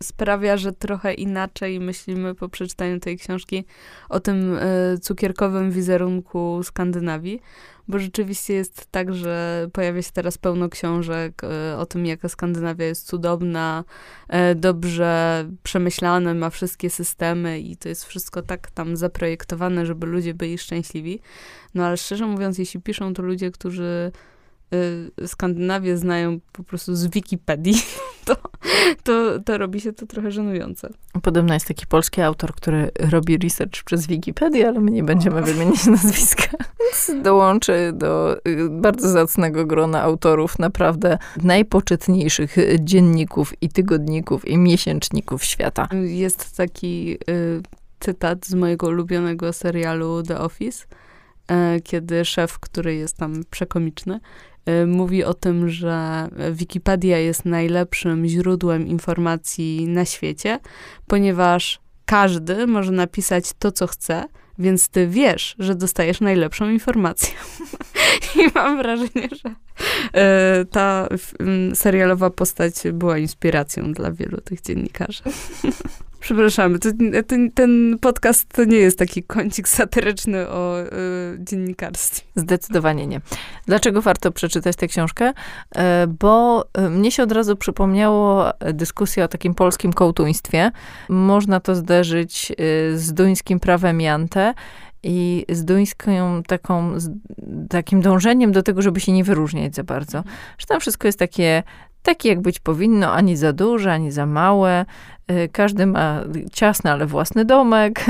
sprawia, 0.03 0.57
że 0.57 0.73
trochę 0.73 1.13
inaczej 1.13 1.79
myślimy 1.79 2.35
po 2.35 2.49
przeczytaniu 2.49 2.99
tej 2.99 3.17
książki 3.17 3.65
o 4.09 4.19
tym 4.19 4.57
y, 4.57 4.99
cukierkowym 5.01 5.71
wizerunku 5.71 6.61
Skandynawii, 6.63 7.41
bo 7.89 7.99
rzeczywiście 7.99 8.53
jest 8.53 8.87
tak, 8.91 9.13
że 9.13 9.67
pojawia 9.73 10.01
się 10.01 10.11
teraz 10.13 10.37
pełno 10.37 10.69
książek 10.69 11.41
y, 11.43 11.77
o 11.77 11.85
tym, 11.85 12.05
jaka 12.05 12.29
Skandynawia 12.29 12.85
jest 12.85 13.07
cudowna, 13.07 13.83
y, 14.51 14.55
dobrze 14.55 15.45
przemyślane, 15.63 16.33
ma 16.33 16.49
wszystkie 16.49 16.89
systemy 16.89 17.59
i 17.59 17.77
to 17.77 17.89
jest 17.89 18.05
wszystko 18.05 18.41
tak 18.41 18.71
tam 18.71 18.97
zaprojektowane, 18.97 19.85
żeby 19.85 20.05
ludzie 20.05 20.33
byli 20.33 20.57
szczęśliwi. 20.57 21.19
No 21.75 21.85
ale 21.85 21.97
szczerze 21.97 22.25
mówiąc, 22.25 22.57
jeśli 22.57 22.81
piszą 22.81 23.13
to 23.13 23.21
ludzie, 23.21 23.51
którzy 23.51 24.11
Skandynawię 25.27 25.97
znają 25.97 26.39
po 26.51 26.63
prostu 26.63 26.95
z 26.95 27.07
Wikipedii, 27.07 27.81
to, 28.25 28.35
to, 29.03 29.39
to 29.39 29.57
robi 29.57 29.81
się 29.81 29.93
to 29.93 30.05
trochę 30.05 30.31
żenujące. 30.31 30.89
Podobno 31.21 31.53
jest 31.53 31.67
taki 31.67 31.87
polski 31.87 32.21
autor, 32.21 32.55
który 32.55 32.91
robi 32.99 33.37
research 33.37 33.83
przez 33.83 34.07
Wikipedię, 34.07 34.67
ale 34.67 34.79
my 34.79 34.91
nie 34.91 35.03
będziemy 35.03 35.41
wymieniać 35.41 35.85
nazwiska. 36.03 36.57
Dołączy 37.23 37.91
do 37.93 38.37
y, 38.47 38.69
bardzo 38.69 39.09
zacnego 39.09 39.65
grona 39.65 40.01
autorów 40.01 40.59
naprawdę 40.59 41.17
najpoczytniejszych 41.43 42.55
dzienników 42.79 43.53
i 43.61 43.69
tygodników 43.69 44.47
i 44.47 44.57
miesięczników 44.57 45.43
świata. 45.43 45.87
Jest 46.05 46.57
taki 46.57 47.17
y, 47.29 47.61
cytat 47.99 48.45
z 48.45 48.53
mojego 48.53 48.87
ulubionego 48.87 49.53
serialu 49.53 50.23
The 50.23 50.39
Office, 50.39 50.85
y, 51.51 51.81
kiedy 51.81 52.25
szef, 52.25 52.59
który 52.59 52.95
jest 52.95 53.17
tam 53.17 53.43
przekomiczny, 53.49 54.19
Y, 54.58 54.58
mówi 54.87 55.23
o 55.23 55.33
tym, 55.33 55.69
że 55.69 56.27
Wikipedia 56.51 57.17
jest 57.17 57.45
najlepszym 57.45 58.27
źródłem 58.27 58.87
informacji 58.87 59.87
na 59.87 60.05
świecie, 60.05 60.59
ponieważ 61.07 61.79
każdy 62.05 62.67
może 62.67 62.91
napisać 62.91 63.51
to, 63.59 63.71
co 63.71 63.87
chce, 63.87 64.25
więc 64.59 64.89
ty 64.89 65.07
wiesz, 65.07 65.55
że 65.59 65.75
dostajesz 65.75 66.21
najlepszą 66.21 66.69
informację. 66.69 67.33
I 68.39 68.49
mam 68.55 68.77
wrażenie, 68.77 69.29
że 69.43 69.49
y, 70.61 70.65
ta 70.65 71.07
serialowa 71.73 72.29
postać 72.29 72.73
była 72.93 73.17
inspiracją 73.17 73.93
dla 73.93 74.11
wielu 74.11 74.41
tych 74.41 74.61
dziennikarzy. 74.61 75.23
Przepraszamy, 76.19 76.79
to, 76.79 76.89
ten, 77.27 77.51
ten 77.51 77.97
podcast 78.01 78.53
to 78.53 78.63
nie 78.63 78.77
jest 78.77 78.99
taki 78.99 79.23
kącik 79.23 79.67
satyryczny 79.67 80.49
o 80.49 80.81
y, 80.81 80.85
dziennikarstwie. 81.39 82.27
Zdecydowanie 82.35 83.07
nie. 83.07 83.21
Dlaczego 83.65 84.01
warto 84.01 84.31
przeczytać 84.31 84.75
tę 84.75 84.87
książkę? 84.87 85.33
E, 85.75 86.07
bo 86.07 86.65
e, 86.73 86.89
mnie 86.89 87.11
się 87.11 87.23
od 87.23 87.31
razu 87.31 87.55
przypomniało 87.55 88.45
dyskusja 88.73 89.23
o 89.23 89.27
takim 89.27 89.53
polskim 89.53 89.93
kołtuństwie. 89.93 90.71
Można 91.09 91.59
to 91.59 91.75
zderzyć 91.75 92.51
z 92.95 93.13
duńskim 93.13 93.59
prawem 93.59 94.01
Jante 94.01 94.53
i 95.03 95.45
z 95.49 95.65
duńską 95.65 96.43
taką, 96.43 96.99
z 96.99 97.09
takim 97.69 98.01
dążeniem 98.01 98.51
do 98.51 98.63
tego, 98.63 98.81
żeby 98.81 98.99
się 98.99 99.11
nie 99.11 99.23
wyróżniać 99.23 99.75
za 99.75 99.83
bardzo. 99.83 100.23
Że 100.57 100.65
tam 100.65 100.79
wszystko 100.79 101.07
jest 101.07 101.19
takie 101.19 101.63
takie 102.09 102.29
jak 102.29 102.41
być 102.41 102.59
powinno, 102.59 103.13
ani 103.13 103.37
za 103.37 103.53
duże, 103.53 103.93
ani 103.93 104.11
za 104.11 104.25
małe. 104.25 104.85
Y, 105.31 105.49
każdy 105.51 105.85
ma 105.85 106.23
ciasny, 106.51 106.91
ale 106.91 107.05
własny 107.05 107.45
domek. 107.45 108.05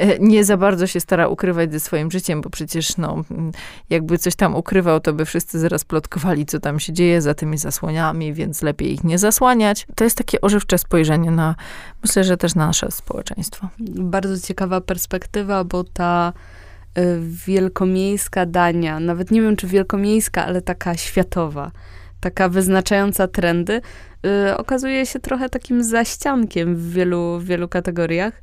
Y, 0.00 0.18
nie 0.20 0.44
za 0.44 0.56
bardzo 0.56 0.86
się 0.86 1.00
stara 1.00 1.28
ukrywać 1.28 1.72
ze 1.72 1.80
swoim 1.80 2.10
życiem, 2.10 2.40
bo 2.40 2.50
przecież 2.50 2.96
no, 2.96 3.24
jakby 3.90 4.18
coś 4.18 4.36
tam 4.36 4.56
ukrywał, 4.56 5.00
to 5.00 5.12
by 5.12 5.24
wszyscy 5.24 5.58
zaraz 5.58 5.84
plotkowali, 5.84 6.46
co 6.46 6.60
tam 6.60 6.80
się 6.80 6.92
dzieje 6.92 7.22
za 7.22 7.34
tymi 7.34 7.58
zasłoniami, 7.58 8.32
więc 8.32 8.62
lepiej 8.62 8.92
ich 8.92 9.04
nie 9.04 9.18
zasłaniać. 9.18 9.86
To 9.94 10.04
jest 10.04 10.18
takie 10.18 10.40
ożywcze 10.40 10.78
spojrzenie 10.78 11.30
na, 11.30 11.54
myślę, 12.02 12.24
że 12.24 12.36
też 12.36 12.54
na 12.54 12.66
nasze 12.66 12.90
społeczeństwo. 12.90 13.68
Bardzo 13.88 14.46
ciekawa 14.46 14.80
perspektywa, 14.80 15.64
bo 15.64 15.84
ta 15.84 16.32
y, 16.98 17.02
wielkomiejska 17.46 18.46
Dania, 18.46 19.00
nawet 19.00 19.30
nie 19.30 19.42
wiem 19.42 19.56
czy 19.56 19.66
wielkomiejska, 19.66 20.46
ale 20.46 20.62
taka 20.62 20.96
światowa, 20.96 21.70
taka 22.20 22.48
wyznaczająca 22.48 23.28
trendy, 23.28 23.80
y, 24.50 24.56
okazuje 24.56 25.06
się 25.06 25.18
trochę 25.18 25.48
takim 25.48 25.84
zaściankiem 25.84 26.76
w 26.76 26.92
wielu, 26.92 27.40
wielu 27.40 27.68
kategoriach. 27.68 28.42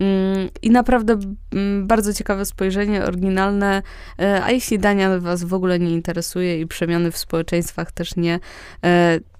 Mm, 0.00 0.48
I 0.62 0.70
naprawdę 0.70 1.18
mm, 1.52 1.86
bardzo 1.86 2.14
ciekawe 2.14 2.44
spojrzenie, 2.44 3.04
oryginalne. 3.04 3.82
Y, 4.20 4.42
a 4.42 4.50
jeśli 4.50 4.78
Dania 4.78 5.18
was 5.20 5.44
w 5.44 5.54
ogóle 5.54 5.78
nie 5.78 5.90
interesuje 5.90 6.60
i 6.60 6.66
przemiany 6.66 7.10
w 7.10 7.18
społeczeństwach 7.18 7.92
też 7.92 8.16
nie, 8.16 8.36
y, 8.36 8.38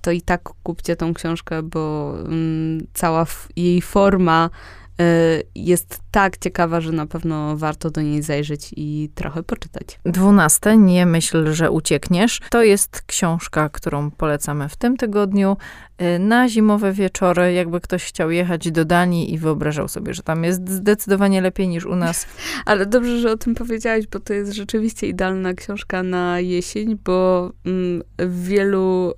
to 0.00 0.10
i 0.10 0.22
tak 0.22 0.42
kupcie 0.62 0.96
tą 0.96 1.14
książkę, 1.14 1.62
bo 1.62 2.14
mm, 2.18 2.86
cała 2.94 3.26
jej 3.56 3.82
forma 3.82 4.50
jest 5.54 6.00
tak 6.10 6.38
ciekawa, 6.38 6.80
że 6.80 6.92
na 6.92 7.06
pewno 7.06 7.56
warto 7.56 7.90
do 7.90 8.02
niej 8.02 8.22
zajrzeć 8.22 8.70
i 8.76 9.10
trochę 9.14 9.42
poczytać. 9.42 10.00
Dwunaste, 10.04 10.76
nie 10.76 11.06
myśl, 11.06 11.52
że 11.52 11.70
uciekniesz. 11.70 12.40
To 12.50 12.62
jest 12.62 13.02
książka, 13.06 13.68
którą 13.68 14.10
polecamy 14.10 14.68
w 14.68 14.76
tym 14.76 14.96
tygodniu. 14.96 15.56
Y, 16.02 16.18
na 16.18 16.48
zimowe 16.48 16.92
wieczory, 16.92 17.52
jakby 17.52 17.80
ktoś 17.80 18.04
chciał 18.04 18.30
jechać 18.30 18.70
do 18.70 18.84
Danii 18.84 19.34
i 19.34 19.38
wyobrażał 19.38 19.88
sobie, 19.88 20.14
że 20.14 20.22
tam 20.22 20.44
jest 20.44 20.68
zdecydowanie 20.68 21.40
lepiej 21.40 21.68
niż 21.68 21.86
u 21.86 21.96
nas. 21.96 22.26
Ale 22.66 22.86
dobrze, 22.86 23.18
że 23.18 23.32
o 23.32 23.36
tym 23.36 23.54
powiedziałaś, 23.54 24.06
bo 24.06 24.20
to 24.20 24.32
jest 24.34 24.52
rzeczywiście 24.52 25.06
idealna 25.08 25.54
książka 25.54 26.02
na 26.02 26.40
jesień, 26.40 26.98
bo 27.04 27.50
mm, 27.66 28.02
w 28.18 28.44
wielu 28.44 29.12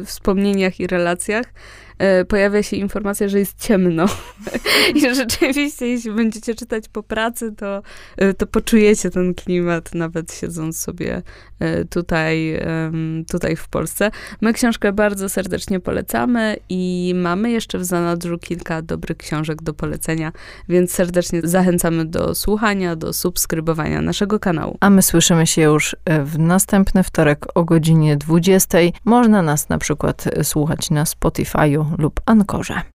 y, 0.00 0.04
wspomnieniach 0.04 0.80
i 0.80 0.86
relacjach 0.86 1.46
pojawia 2.28 2.62
się 2.62 2.76
informacja, 2.76 3.28
że 3.28 3.38
jest 3.38 3.58
ciemno. 3.62 4.06
I 4.94 5.14
rzeczywiście, 5.14 5.86
jeśli 5.86 6.12
będziecie 6.12 6.54
czytać 6.54 6.84
po 6.88 7.02
pracy, 7.02 7.52
to, 7.56 7.82
e, 8.16 8.34
to 8.34 8.46
poczujecie 8.46 9.10
ten 9.10 9.34
klimat, 9.34 9.94
nawet 9.94 10.32
siedząc 10.32 10.80
sobie 10.80 11.22
e, 11.58 11.84
tutaj, 11.84 12.60
tutaj 13.30 13.56
w 13.56 13.68
Polsce. 13.68 14.10
My 14.40 14.52
książkę 14.52 14.92
bardzo 14.92 15.28
serdecznie 15.28 15.80
polecamy 15.80 16.56
i 16.68 17.12
mamy 17.16 17.50
jeszcze 17.50 17.78
w 17.78 17.84
zanadrzu 17.84 18.38
kilka 18.38 18.82
dobrych 18.82 19.16
książek 19.16 19.62
do 19.62 19.74
polecenia, 19.74 20.32
więc 20.68 20.92
serdecznie 20.92 21.40
zachęcamy 21.44 22.04
do 22.04 22.34
słuchania, 22.34 22.96
do 22.96 23.12
subskrybowania 23.12 24.02
naszego 24.02 24.38
kanału. 24.38 24.76
A 24.80 24.90
my 24.90 25.02
słyszymy 25.02 25.46
się 25.46 25.62
już 25.62 25.96
w 26.24 26.38
następny 26.38 27.02
wtorek 27.02 27.46
o 27.54 27.64
godzinie 27.64 28.16
20. 28.16 28.78
Można 29.04 29.42
nas 29.42 29.68
na 29.68 29.78
przykład 29.78 30.24
słuchać 30.42 30.90
na 30.90 31.04
Spotify'u 31.04 31.85
lub 31.98 32.20
Ankorze. 32.26 32.95